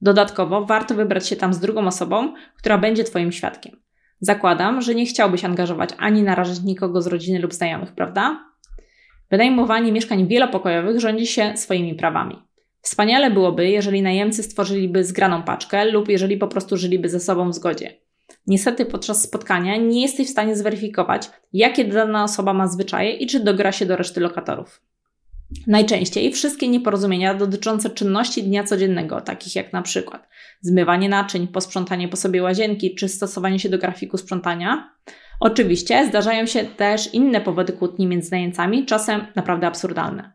Dodatkowo 0.00 0.64
warto 0.64 0.94
wybrać 0.94 1.28
się 1.28 1.36
tam 1.36 1.54
z 1.54 1.60
drugą 1.60 1.86
osobą, 1.86 2.34
która 2.56 2.78
będzie 2.78 3.04
Twoim 3.04 3.32
świadkiem. 3.32 3.83
Zakładam, 4.24 4.82
że 4.82 4.94
nie 4.94 5.06
chciałbyś 5.06 5.44
angażować 5.44 5.90
ani 5.98 6.22
narażać 6.22 6.62
nikogo 6.62 7.02
z 7.02 7.06
rodziny 7.06 7.38
lub 7.38 7.54
znajomych, 7.54 7.92
prawda? 7.92 8.44
Wynajmowanie 9.30 9.92
mieszkań 9.92 10.26
wielopokojowych 10.26 11.00
rządzi 11.00 11.26
się 11.26 11.56
swoimi 11.56 11.94
prawami. 11.94 12.42
Wspaniale 12.80 13.30
byłoby, 13.30 13.68
jeżeli 13.68 14.02
najemcy 14.02 14.42
stworzyliby 14.42 15.04
zgraną 15.04 15.42
paczkę 15.42 15.84
lub 15.84 16.08
jeżeli 16.08 16.36
po 16.36 16.48
prostu 16.48 16.76
żyliby 16.76 17.08
ze 17.08 17.20
sobą 17.20 17.50
w 17.50 17.54
zgodzie. 17.54 17.94
Niestety 18.46 18.86
podczas 18.86 19.22
spotkania 19.22 19.76
nie 19.76 20.02
jesteś 20.02 20.26
w 20.26 20.30
stanie 20.30 20.56
zweryfikować, 20.56 21.30
jakie 21.52 21.84
dana 21.84 22.24
osoba 22.24 22.52
ma 22.52 22.68
zwyczaje 22.68 23.12
i 23.12 23.26
czy 23.26 23.40
dogra 23.40 23.72
się 23.72 23.86
do 23.86 23.96
reszty 23.96 24.20
lokatorów. 24.20 24.80
Najczęściej 25.66 26.32
wszystkie 26.32 26.68
nieporozumienia 26.68 27.34
dotyczące 27.34 27.90
czynności 27.90 28.42
dnia 28.42 28.64
codziennego, 28.64 29.20
takich 29.20 29.56
jak 29.56 29.72
na 29.72 29.82
przykład 29.82 30.28
zmywanie 30.60 31.08
naczyń, 31.08 31.48
posprzątanie 31.48 32.08
po 32.08 32.16
sobie 32.16 32.42
łazienki 32.42 32.94
czy 32.94 33.08
stosowanie 33.08 33.58
się 33.58 33.68
do 33.68 33.78
grafiku 33.78 34.16
sprzątania. 34.16 34.94
Oczywiście 35.40 36.06
zdarzają 36.06 36.46
się 36.46 36.64
też 36.64 37.14
inne 37.14 37.40
powody 37.40 37.72
kłótni 37.72 38.06
między 38.06 38.30
najemcami, 38.30 38.86
czasem 38.86 39.26
naprawdę 39.36 39.66
absurdalne. 39.66 40.32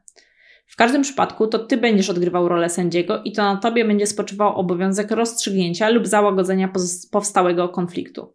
W 0.67 0.75
każdym 0.75 1.01
przypadku 1.01 1.47
to 1.47 1.59
ty 1.59 1.77
będziesz 1.77 2.09
odgrywał 2.09 2.47
rolę 2.47 2.69
sędziego 2.69 3.23
i 3.23 3.31
to 3.31 3.43
na 3.43 3.57
tobie 3.57 3.85
będzie 3.85 4.07
spoczywał 4.07 4.55
obowiązek 4.55 5.11
rozstrzygnięcia 5.11 5.89
lub 5.89 6.07
załagodzenia 6.07 6.69
powstałego 7.11 7.69
konfliktu. 7.69 8.33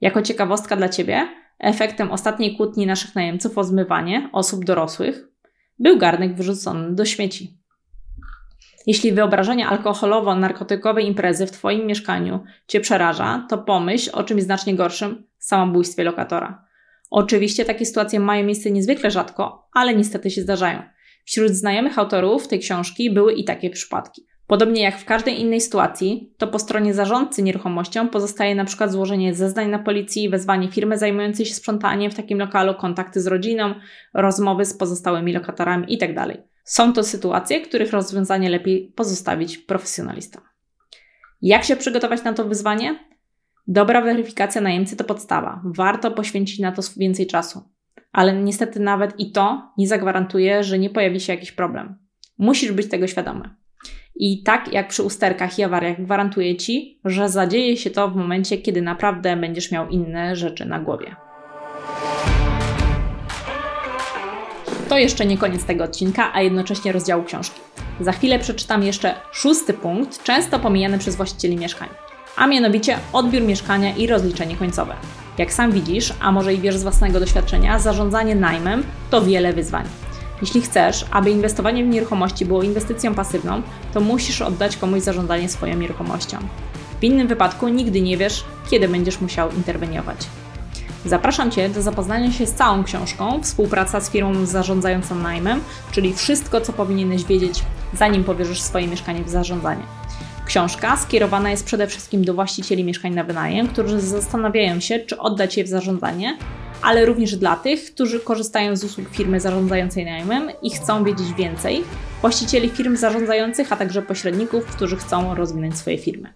Jako 0.00 0.22
ciekawostka 0.22 0.76
dla 0.76 0.88
ciebie, 0.88 1.28
efektem 1.58 2.10
ostatniej 2.10 2.56
kłótni 2.56 2.86
naszych 2.86 3.14
najemców 3.14 3.58
o 3.58 3.64
zmywanie 3.64 4.30
osób 4.32 4.64
dorosłych 4.64 5.31
był 5.78 5.98
garnek 5.98 6.36
wyrzucony 6.36 6.94
do 6.94 7.04
śmieci. 7.04 7.58
Jeśli 8.86 9.12
wyobrażenie 9.12 9.66
alkoholowo-narkotykowej 9.68 11.04
imprezy 11.04 11.46
w 11.46 11.50
Twoim 11.50 11.86
mieszkaniu 11.86 12.44
Cię 12.66 12.80
przeraża, 12.80 13.46
to 13.50 13.58
pomyśl 13.58 14.10
o 14.12 14.24
czymś 14.24 14.42
znacznie 14.42 14.74
gorszym 14.74 15.26
samobójstwie 15.38 16.04
lokatora. 16.04 16.64
Oczywiście 17.10 17.64
takie 17.64 17.86
sytuacje 17.86 18.20
mają 18.20 18.44
miejsce 18.44 18.70
niezwykle 18.70 19.10
rzadko, 19.10 19.68
ale 19.74 19.94
niestety 19.94 20.30
się 20.30 20.42
zdarzają. 20.42 20.82
Wśród 21.24 21.52
znajomych 21.52 21.98
autorów 21.98 22.48
tej 22.48 22.58
książki 22.58 23.10
były 23.10 23.32
i 23.32 23.44
takie 23.44 23.70
przypadki. 23.70 24.26
Podobnie 24.52 24.82
jak 24.82 24.98
w 24.98 25.04
każdej 25.04 25.40
innej 25.40 25.60
sytuacji, 25.60 26.34
to 26.38 26.46
po 26.46 26.58
stronie 26.58 26.94
zarządcy 26.94 27.42
nieruchomością 27.42 28.08
pozostaje 28.08 28.54
na 28.54 28.64
przykład 28.64 28.92
złożenie 28.92 29.34
zeznań 29.34 29.68
na 29.68 29.78
policji, 29.78 30.28
wezwanie 30.28 30.68
firmy 30.68 30.98
zajmującej 30.98 31.46
się 31.46 31.54
sprzątaniem 31.54 32.10
w 32.10 32.14
takim 32.14 32.38
lokalu, 32.38 32.74
kontakty 32.74 33.20
z 33.20 33.26
rodziną, 33.26 33.74
rozmowy 34.14 34.64
z 34.64 34.74
pozostałymi 34.74 35.32
lokatorami 35.32 35.92
itd. 35.92 36.14
Tak 36.14 36.36
Są 36.64 36.92
to 36.92 37.04
sytuacje, 37.04 37.60
których 37.60 37.92
rozwiązanie 37.92 38.50
lepiej 38.50 38.92
pozostawić 38.96 39.58
profesjonalistom. 39.58 40.42
Jak 41.42 41.64
się 41.64 41.76
przygotować 41.76 42.24
na 42.24 42.32
to 42.32 42.44
wyzwanie? 42.44 42.98
Dobra 43.66 44.02
weryfikacja 44.02 44.60
najemcy 44.60 44.96
to 44.96 45.04
podstawa. 45.04 45.62
Warto 45.64 46.10
poświęcić 46.10 46.58
na 46.58 46.72
to 46.72 46.82
więcej 46.96 47.26
czasu. 47.26 47.62
Ale 48.12 48.32
niestety 48.32 48.80
nawet 48.80 49.20
i 49.20 49.32
to 49.32 49.72
nie 49.78 49.88
zagwarantuje, 49.88 50.64
że 50.64 50.78
nie 50.78 50.90
pojawi 50.90 51.20
się 51.20 51.32
jakiś 51.32 51.52
problem. 51.52 51.98
Musisz 52.38 52.72
być 52.72 52.88
tego 52.88 53.06
świadomy. 53.06 53.61
I 54.16 54.42
tak 54.42 54.72
jak 54.72 54.88
przy 54.88 55.02
usterkach 55.02 55.58
i 55.58 55.62
awariach, 55.62 56.02
gwarantuję 56.02 56.56
Ci, 56.56 56.98
że 57.04 57.28
zadzieje 57.28 57.76
się 57.76 57.90
to 57.90 58.08
w 58.08 58.16
momencie, 58.16 58.58
kiedy 58.58 58.82
naprawdę 58.82 59.36
będziesz 59.36 59.70
miał 59.70 59.88
inne 59.88 60.36
rzeczy 60.36 60.64
na 60.64 60.78
głowie. 60.78 61.16
To 64.88 64.98
jeszcze 64.98 65.26
nie 65.26 65.38
koniec 65.38 65.64
tego 65.64 65.84
odcinka, 65.84 66.30
a 66.34 66.42
jednocześnie 66.42 66.92
rozdziału 66.92 67.24
książki. 67.24 67.60
Za 68.00 68.12
chwilę 68.12 68.38
przeczytam 68.38 68.82
jeszcze 68.82 69.14
szósty 69.32 69.74
punkt, 69.74 70.22
często 70.22 70.58
pomijany 70.58 70.98
przez 70.98 71.16
właścicieli 71.16 71.56
mieszkań, 71.56 71.88
a 72.36 72.46
mianowicie 72.46 72.98
odbiór 73.12 73.42
mieszkania 73.42 73.96
i 73.96 74.06
rozliczenie 74.06 74.56
końcowe. 74.56 74.94
Jak 75.38 75.52
sam 75.52 75.72
widzisz, 75.72 76.12
a 76.20 76.32
może 76.32 76.54
i 76.54 76.58
wiesz 76.58 76.76
z 76.76 76.82
własnego 76.82 77.20
doświadczenia, 77.20 77.78
zarządzanie 77.78 78.34
najmem 78.34 78.82
to 79.10 79.22
wiele 79.22 79.52
wyzwań. 79.52 80.01
Jeśli 80.42 80.62
chcesz, 80.62 81.04
aby 81.10 81.30
inwestowanie 81.30 81.84
w 81.84 81.88
nieruchomości 81.88 82.44
było 82.44 82.62
inwestycją 82.62 83.14
pasywną, 83.14 83.62
to 83.94 84.00
musisz 84.00 84.42
oddać 84.42 84.76
komuś 84.76 85.02
zarządzanie 85.02 85.48
swoją 85.48 85.76
nieruchomością. 85.76 86.38
W 87.00 87.04
innym 87.04 87.28
wypadku 87.28 87.68
nigdy 87.68 88.00
nie 88.00 88.16
wiesz, 88.16 88.44
kiedy 88.70 88.88
będziesz 88.88 89.20
musiał 89.20 89.50
interweniować. 89.50 90.16
Zapraszam 91.04 91.50
Cię 91.50 91.68
do 91.68 91.82
zapoznania 91.82 92.32
się 92.32 92.46
z 92.46 92.52
całą 92.52 92.84
książką 92.84 93.42
Współpraca 93.42 94.00
z 94.00 94.10
firmą 94.10 94.46
zarządzającą 94.46 95.14
najmem, 95.14 95.60
czyli 95.92 96.14
wszystko, 96.14 96.60
co 96.60 96.72
powinieneś 96.72 97.24
wiedzieć, 97.24 97.62
zanim 97.94 98.24
powierzysz 98.24 98.60
swoje 98.60 98.88
mieszkanie 98.88 99.24
w 99.24 99.28
zarządzanie. 99.28 99.82
Książka 100.46 100.96
skierowana 100.96 101.50
jest 101.50 101.64
przede 101.64 101.86
wszystkim 101.86 102.24
do 102.24 102.34
właścicieli 102.34 102.84
mieszkań 102.84 103.14
na 103.14 103.24
wynajem, 103.24 103.68
którzy 103.68 104.00
zastanawiają 104.00 104.80
się, 104.80 104.98
czy 104.98 105.18
oddać 105.18 105.56
je 105.56 105.64
w 105.64 105.68
zarządzanie, 105.68 106.38
ale 106.82 107.04
również 107.04 107.36
dla 107.36 107.56
tych, 107.56 107.94
którzy 107.94 108.20
korzystają 108.20 108.76
z 108.76 108.84
usług 108.84 109.08
firmy 109.08 109.40
zarządzającej 109.40 110.04
najmem 110.04 110.50
i 110.62 110.70
chcą 110.70 111.04
wiedzieć 111.04 111.34
więcej, 111.34 111.84
właścicieli 112.20 112.70
firm 112.70 112.96
zarządzających, 112.96 113.72
a 113.72 113.76
także 113.76 114.02
pośredników, 114.02 114.66
którzy 114.66 114.96
chcą 114.96 115.34
rozwinąć 115.34 115.78
swoje 115.78 115.98
firmy. 115.98 116.32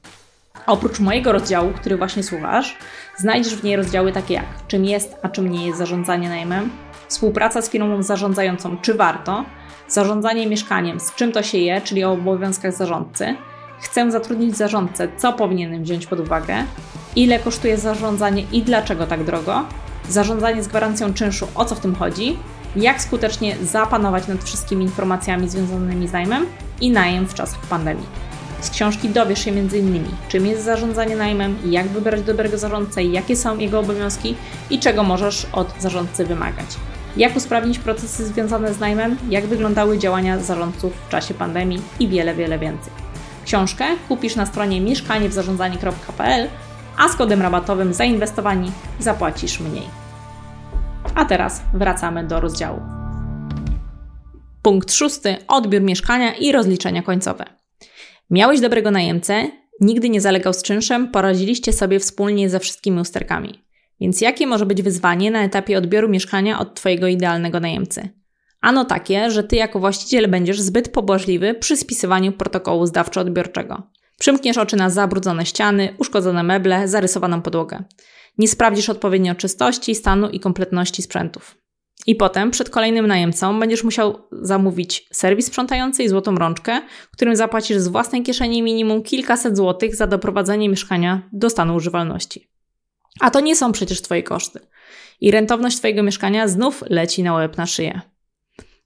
Oprócz 0.66 1.00
mojego 1.00 1.32
rozdziału, 1.32 1.72
który 1.72 1.96
właśnie 1.96 2.22
słuchasz, 2.22 2.76
znajdziesz 3.16 3.54
w 3.54 3.64
niej 3.64 3.76
rozdziały 3.76 4.12
takie 4.12 4.34
jak 4.34 4.66
czym 4.68 4.84
jest, 4.84 5.16
a 5.22 5.28
czym 5.28 5.50
nie 5.50 5.66
jest 5.66 5.78
zarządzanie 5.78 6.28
najmem, 6.28 6.70
współpraca 7.08 7.62
z 7.62 7.70
firmą 7.70 8.02
zarządzającą, 8.02 8.76
czy 8.76 8.94
warto, 8.94 9.44
zarządzanie 9.88 10.46
mieszkaniem, 10.46 11.00
z 11.00 11.14
czym 11.14 11.32
to 11.32 11.42
się 11.42 11.58
je, 11.58 11.80
czyli 11.80 12.04
o 12.04 12.12
obowiązkach 12.12 12.72
zarządcy, 12.72 13.36
chcę 13.80 14.10
zatrudnić 14.10 14.56
zarządcę, 14.56 15.08
co 15.16 15.32
powinienem 15.32 15.82
wziąć 15.82 16.06
pod 16.06 16.20
uwagę, 16.20 16.64
ile 17.16 17.38
kosztuje 17.38 17.78
zarządzanie 17.78 18.42
i 18.52 18.62
dlaczego 18.62 19.06
tak 19.06 19.24
drogo, 19.24 19.64
zarządzanie 20.08 20.62
z 20.62 20.68
gwarancją 20.68 21.14
czynszu, 21.14 21.48
o 21.54 21.64
co 21.64 21.74
w 21.74 21.80
tym 21.80 21.94
chodzi, 21.94 22.38
jak 22.76 23.02
skutecznie 23.02 23.56
zapanować 23.62 24.28
nad 24.28 24.44
wszystkimi 24.44 24.84
informacjami 24.84 25.48
związanymi 25.48 26.08
z 26.08 26.12
najmem 26.12 26.46
i 26.80 26.90
najem 26.90 27.26
w 27.26 27.34
czasach 27.34 27.60
pandemii. 27.60 28.06
Z 28.60 28.70
książki 28.70 29.08
dowiesz 29.08 29.44
się 29.44 29.50
m.in. 29.50 30.04
czym 30.28 30.46
jest 30.46 30.64
zarządzanie 30.64 31.16
najmem, 31.16 31.58
jak 31.64 31.88
wybrać 31.88 32.22
dobrego 32.22 32.58
zarządcę, 32.58 33.04
jakie 33.04 33.36
są 33.36 33.58
jego 33.58 33.78
obowiązki 33.78 34.34
i 34.70 34.78
czego 34.78 35.02
możesz 35.02 35.46
od 35.52 35.74
zarządcy 35.80 36.24
wymagać. 36.24 36.66
Jak 37.16 37.36
usprawnić 37.36 37.78
procesy 37.78 38.26
związane 38.26 38.74
z 38.74 38.80
najmem, 38.80 39.16
jak 39.30 39.46
wyglądały 39.46 39.98
działania 39.98 40.38
zarządców 40.38 40.92
w 41.06 41.08
czasie 41.08 41.34
pandemii 41.34 41.82
i 42.00 42.08
wiele, 42.08 42.34
wiele 42.34 42.58
więcej. 42.58 42.92
Książkę 43.44 43.84
kupisz 44.08 44.36
na 44.36 44.46
stronie 44.46 44.80
mieszkaniewzarządzanie.pl, 44.80 46.48
a 46.98 47.08
z 47.08 47.16
kodem 47.16 47.42
rabatowym 47.42 47.94
zainwestowani 47.94 48.72
zapłacisz 48.98 49.60
mniej. 49.60 49.86
A 51.14 51.24
teraz 51.24 51.62
wracamy 51.74 52.24
do 52.24 52.40
rozdziału. 52.40 52.80
Punkt 54.62 54.92
szósty: 54.92 55.36
odbiór 55.48 55.82
mieszkania 55.82 56.34
i 56.34 56.52
rozliczenia 56.52 57.02
końcowe. 57.02 57.44
Miałeś 58.30 58.60
dobrego 58.60 58.90
najemcę, 58.90 59.50
nigdy 59.80 60.08
nie 60.08 60.20
zalegał 60.20 60.52
z 60.52 60.62
czynszem, 60.62 61.10
poradziliście 61.10 61.72
sobie 61.72 62.00
wspólnie 62.00 62.50
ze 62.50 62.60
wszystkimi 62.60 63.00
usterkami. 63.00 63.64
Więc 64.00 64.20
jakie 64.20 64.46
może 64.46 64.66
być 64.66 64.82
wyzwanie 64.82 65.30
na 65.30 65.42
etapie 65.44 65.78
odbioru 65.78 66.08
mieszkania 66.08 66.58
od 66.58 66.74
Twojego 66.74 67.06
idealnego 67.06 67.60
najemcy? 67.60 68.08
Ano 68.60 68.84
takie, 68.84 69.30
że 69.30 69.44
Ty 69.44 69.56
jako 69.56 69.80
właściciel 69.80 70.30
będziesz 70.30 70.60
zbyt 70.60 70.88
pobłażliwy 70.88 71.54
przy 71.54 71.76
spisywaniu 71.76 72.32
protokołu 72.32 72.84
zdawczo-odbiorczego. 72.84 73.82
Przymkniesz 74.18 74.58
oczy 74.58 74.76
na 74.76 74.90
zabrudzone 74.90 75.46
ściany, 75.46 75.94
uszkodzone 75.98 76.42
meble, 76.42 76.88
zarysowaną 76.88 77.42
podłogę. 77.42 77.84
Nie 78.38 78.48
sprawdzisz 78.48 78.88
odpowiednio 78.88 79.34
czystości, 79.34 79.94
stanu 79.94 80.30
i 80.30 80.40
kompletności 80.40 81.02
sprzętów. 81.02 81.56
I 82.06 82.14
potem 82.14 82.50
przed 82.50 82.70
kolejnym 82.70 83.06
najemcą 83.06 83.60
będziesz 83.60 83.84
musiał 83.84 84.28
zamówić 84.32 85.08
serwis 85.12 85.46
sprzątający 85.46 86.02
i 86.02 86.08
złotą 86.08 86.34
rączkę, 86.34 86.82
którym 87.12 87.36
zapłacisz 87.36 87.78
z 87.78 87.88
własnej 87.88 88.22
kieszeni 88.22 88.62
minimum 88.62 89.02
kilkaset 89.02 89.56
złotych 89.56 89.96
za 89.96 90.06
doprowadzenie 90.06 90.68
mieszkania 90.68 91.28
do 91.32 91.50
stanu 91.50 91.74
używalności. 91.74 92.50
A 93.20 93.30
to 93.30 93.40
nie 93.40 93.56
są 93.56 93.72
przecież 93.72 94.02
Twoje 94.02 94.22
koszty. 94.22 94.60
I 95.20 95.30
rentowność 95.30 95.78
Twojego 95.78 96.02
mieszkania 96.02 96.48
znów 96.48 96.84
leci 96.90 97.22
na 97.22 97.34
łeb 97.34 97.56
na 97.56 97.66
szyję. 97.66 98.00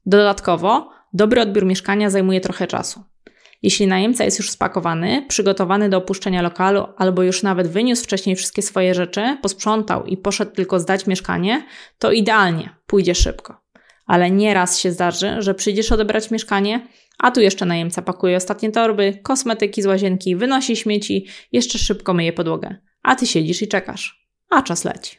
Dodatkowo, 0.05 0.89
dobry 1.13 1.41
odbiór 1.41 1.65
mieszkania 1.65 2.09
zajmuje 2.09 2.41
trochę 2.41 2.67
czasu. 2.67 3.03
Jeśli 3.61 3.87
najemca 3.87 4.23
jest 4.23 4.39
już 4.39 4.49
spakowany, 4.49 5.25
przygotowany 5.27 5.89
do 5.89 5.97
opuszczenia 5.97 6.41
lokalu 6.41 6.87
albo 6.97 7.23
już 7.23 7.43
nawet 7.43 7.67
wyniósł 7.67 8.03
wcześniej 8.03 8.35
wszystkie 8.35 8.61
swoje 8.61 8.93
rzeczy, 8.93 9.37
posprzątał 9.41 10.05
i 10.05 10.17
poszedł 10.17 10.51
tylko 10.51 10.79
zdać 10.79 11.07
mieszkanie, 11.07 11.65
to 11.99 12.11
idealnie, 12.11 12.75
pójdzie 12.85 13.15
szybko. 13.15 13.61
Ale 14.05 14.31
nieraz 14.31 14.79
się 14.79 14.91
zdarzy, 14.91 15.35
że 15.39 15.53
przyjdziesz 15.53 15.91
odebrać 15.91 16.31
mieszkanie, 16.31 16.87
a 17.19 17.31
tu 17.31 17.41
jeszcze 17.41 17.65
najemca 17.65 18.01
pakuje 18.01 18.37
ostatnie 18.37 18.71
torby, 18.71 19.19
kosmetyki 19.23 19.81
z 19.81 19.85
łazienki, 19.85 20.35
wynosi 20.35 20.75
śmieci, 20.75 21.27
jeszcze 21.51 21.79
szybko 21.79 22.13
myje 22.13 22.33
podłogę. 22.33 22.75
A 23.03 23.15
ty 23.15 23.27
siedzisz 23.27 23.61
i 23.61 23.67
czekasz. 23.67 24.27
A 24.49 24.61
czas 24.61 24.85
leci. 24.85 25.17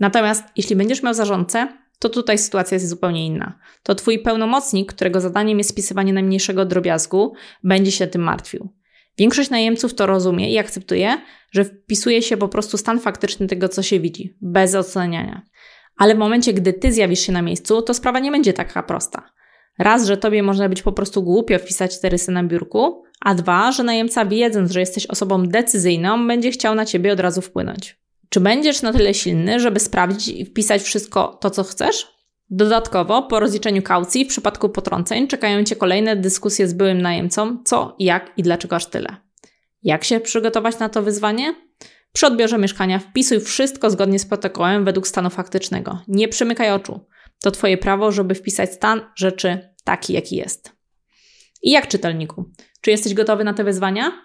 Natomiast 0.00 0.44
jeśli 0.56 0.76
będziesz 0.76 1.02
miał 1.02 1.14
zarządcę, 1.14 1.68
to 2.02 2.08
tutaj 2.08 2.38
sytuacja 2.38 2.74
jest 2.74 2.88
zupełnie 2.88 3.26
inna. 3.26 3.58
To 3.82 3.94
twój 3.94 4.18
pełnomocnik, 4.18 4.92
którego 4.92 5.20
zadaniem 5.20 5.58
jest 5.58 5.70
spisywanie 5.70 6.12
najmniejszego 6.12 6.64
drobiazgu, 6.64 7.34
będzie 7.64 7.92
się 7.92 8.06
tym 8.06 8.22
martwił. 8.22 8.68
Większość 9.18 9.50
najemców 9.50 9.94
to 9.94 10.06
rozumie 10.06 10.52
i 10.52 10.58
akceptuje, 10.58 11.18
że 11.52 11.64
wpisuje 11.64 12.22
się 12.22 12.36
po 12.36 12.48
prostu 12.48 12.78
stan 12.78 13.00
faktyczny 13.00 13.46
tego, 13.46 13.68
co 13.68 13.82
się 13.82 14.00
widzi, 14.00 14.36
bez 14.40 14.74
oceniania. 14.74 15.42
Ale 15.96 16.14
w 16.14 16.18
momencie, 16.18 16.52
gdy 16.52 16.72
ty 16.72 16.92
zjawisz 16.92 17.20
się 17.20 17.32
na 17.32 17.42
miejscu, 17.42 17.82
to 17.82 17.94
sprawa 17.94 18.18
nie 18.18 18.30
będzie 18.30 18.52
taka 18.52 18.82
prosta. 18.82 19.30
Raz, 19.78 20.06
że 20.06 20.16
tobie 20.16 20.42
można 20.42 20.68
być 20.68 20.82
po 20.82 20.92
prostu 20.92 21.22
głupio 21.22 21.58
wpisać 21.58 22.00
te 22.00 22.08
rysy 22.08 22.32
na 22.32 22.44
biurku, 22.44 23.02
a 23.20 23.34
dwa, 23.34 23.72
że 23.72 23.82
najemca 23.82 24.26
wiedząc, 24.26 24.70
że 24.70 24.80
jesteś 24.80 25.06
osobą 25.06 25.46
decyzyjną, 25.46 26.26
będzie 26.26 26.50
chciał 26.50 26.74
na 26.74 26.84
ciebie 26.84 27.12
od 27.12 27.20
razu 27.20 27.40
wpłynąć. 27.40 28.01
Czy 28.32 28.40
będziesz 28.40 28.82
na 28.82 28.92
tyle 28.92 29.14
silny, 29.14 29.60
żeby 29.60 29.80
sprawdzić 29.80 30.28
i 30.28 30.44
wpisać 30.44 30.82
wszystko 30.82 31.38
to, 31.40 31.50
co 31.50 31.64
chcesz? 31.64 32.06
Dodatkowo, 32.50 33.22
po 33.22 33.40
rozliczeniu 33.40 33.82
kaucji 33.82 34.24
w 34.24 34.28
przypadku 34.28 34.68
potrąceń 34.68 35.28
czekają 35.28 35.64
Cię 35.64 35.76
kolejne 35.76 36.16
dyskusje 36.16 36.68
z 36.68 36.72
byłym 36.72 37.02
najemcą, 37.02 37.62
co, 37.64 37.96
jak 37.98 38.32
i 38.36 38.42
dlaczego 38.42 38.76
aż 38.76 38.86
tyle. 38.86 39.16
Jak 39.82 40.04
się 40.04 40.20
przygotować 40.20 40.78
na 40.78 40.88
to 40.88 41.02
wyzwanie? 41.02 41.54
Przy 42.12 42.26
odbiorze 42.26 42.58
mieszkania 42.58 42.98
wpisuj 42.98 43.40
wszystko 43.40 43.90
zgodnie 43.90 44.18
z 44.18 44.26
protokołem 44.26 44.84
według 44.84 45.08
stanu 45.08 45.30
faktycznego. 45.30 45.98
Nie 46.08 46.28
przymykaj 46.28 46.70
oczu. 46.70 47.00
To 47.42 47.50
Twoje 47.50 47.78
prawo, 47.78 48.12
żeby 48.12 48.34
wpisać 48.34 48.72
stan 48.72 49.00
rzeczy 49.16 49.74
taki, 49.84 50.12
jaki 50.12 50.36
jest. 50.36 50.72
I 51.62 51.70
jak 51.70 51.88
czytelniku? 51.88 52.50
Czy 52.80 52.90
jesteś 52.90 53.14
gotowy 53.14 53.44
na 53.44 53.54
te 53.54 53.64
wyzwania? 53.64 54.24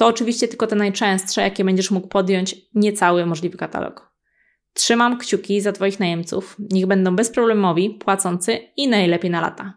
To 0.00 0.06
oczywiście 0.06 0.48
tylko 0.48 0.66
te 0.66 0.76
najczęstsze, 0.76 1.42
jakie 1.42 1.64
będziesz 1.64 1.90
mógł 1.90 2.08
podjąć, 2.08 2.56
nie 2.74 2.92
cały 2.92 3.26
możliwy 3.26 3.58
katalog. 3.58 4.12
Trzymam 4.72 5.18
kciuki 5.18 5.60
za 5.60 5.72
Twoich 5.72 6.00
najemców. 6.00 6.56
Niech 6.58 6.86
będą 6.86 7.16
bezproblemowi, 7.16 7.90
płacący 7.90 8.58
i 8.76 8.88
najlepiej 8.88 9.30
na 9.30 9.40
lata. 9.40 9.74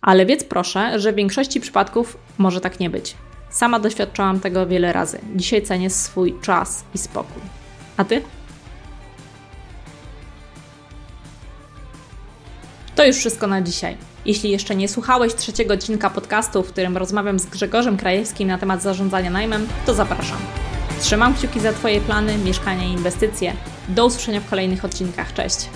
Ale 0.00 0.26
wiedz 0.26 0.44
proszę, 0.44 1.00
że 1.00 1.12
w 1.12 1.14
większości 1.14 1.60
przypadków 1.60 2.18
może 2.38 2.60
tak 2.60 2.80
nie 2.80 2.90
być. 2.90 3.16
Sama 3.50 3.80
doświadczałam 3.80 4.40
tego 4.40 4.66
wiele 4.66 4.92
razy. 4.92 5.18
Dzisiaj 5.36 5.62
cenię 5.62 5.90
swój 5.90 6.34
czas 6.42 6.84
i 6.94 6.98
spokój. 6.98 7.42
A 7.96 8.04
Ty? 8.04 8.22
To 12.96 13.06
już 13.06 13.16
wszystko 13.16 13.46
na 13.46 13.62
dzisiaj. 13.62 13.96
Jeśli 14.26 14.50
jeszcze 14.50 14.76
nie 14.76 14.88
słuchałeś 14.88 15.34
trzeciego 15.34 15.74
odcinka 15.74 16.10
podcastu, 16.10 16.62
w 16.62 16.72
którym 16.72 16.96
rozmawiam 16.96 17.38
z 17.38 17.46
Grzegorzem 17.46 17.96
Krajewskim 17.96 18.48
na 18.48 18.58
temat 18.58 18.82
zarządzania 18.82 19.30
najmem, 19.30 19.66
to 19.86 19.94
zapraszam. 19.94 20.38
Trzymam 21.00 21.34
kciuki 21.34 21.60
za 21.60 21.72
Twoje 21.72 22.00
plany, 22.00 22.38
mieszkania 22.38 22.84
i 22.84 22.92
inwestycje. 22.92 23.52
Do 23.88 24.06
usłyszenia 24.06 24.40
w 24.40 24.50
kolejnych 24.50 24.84
odcinkach. 24.84 25.32
Cześć! 25.34 25.68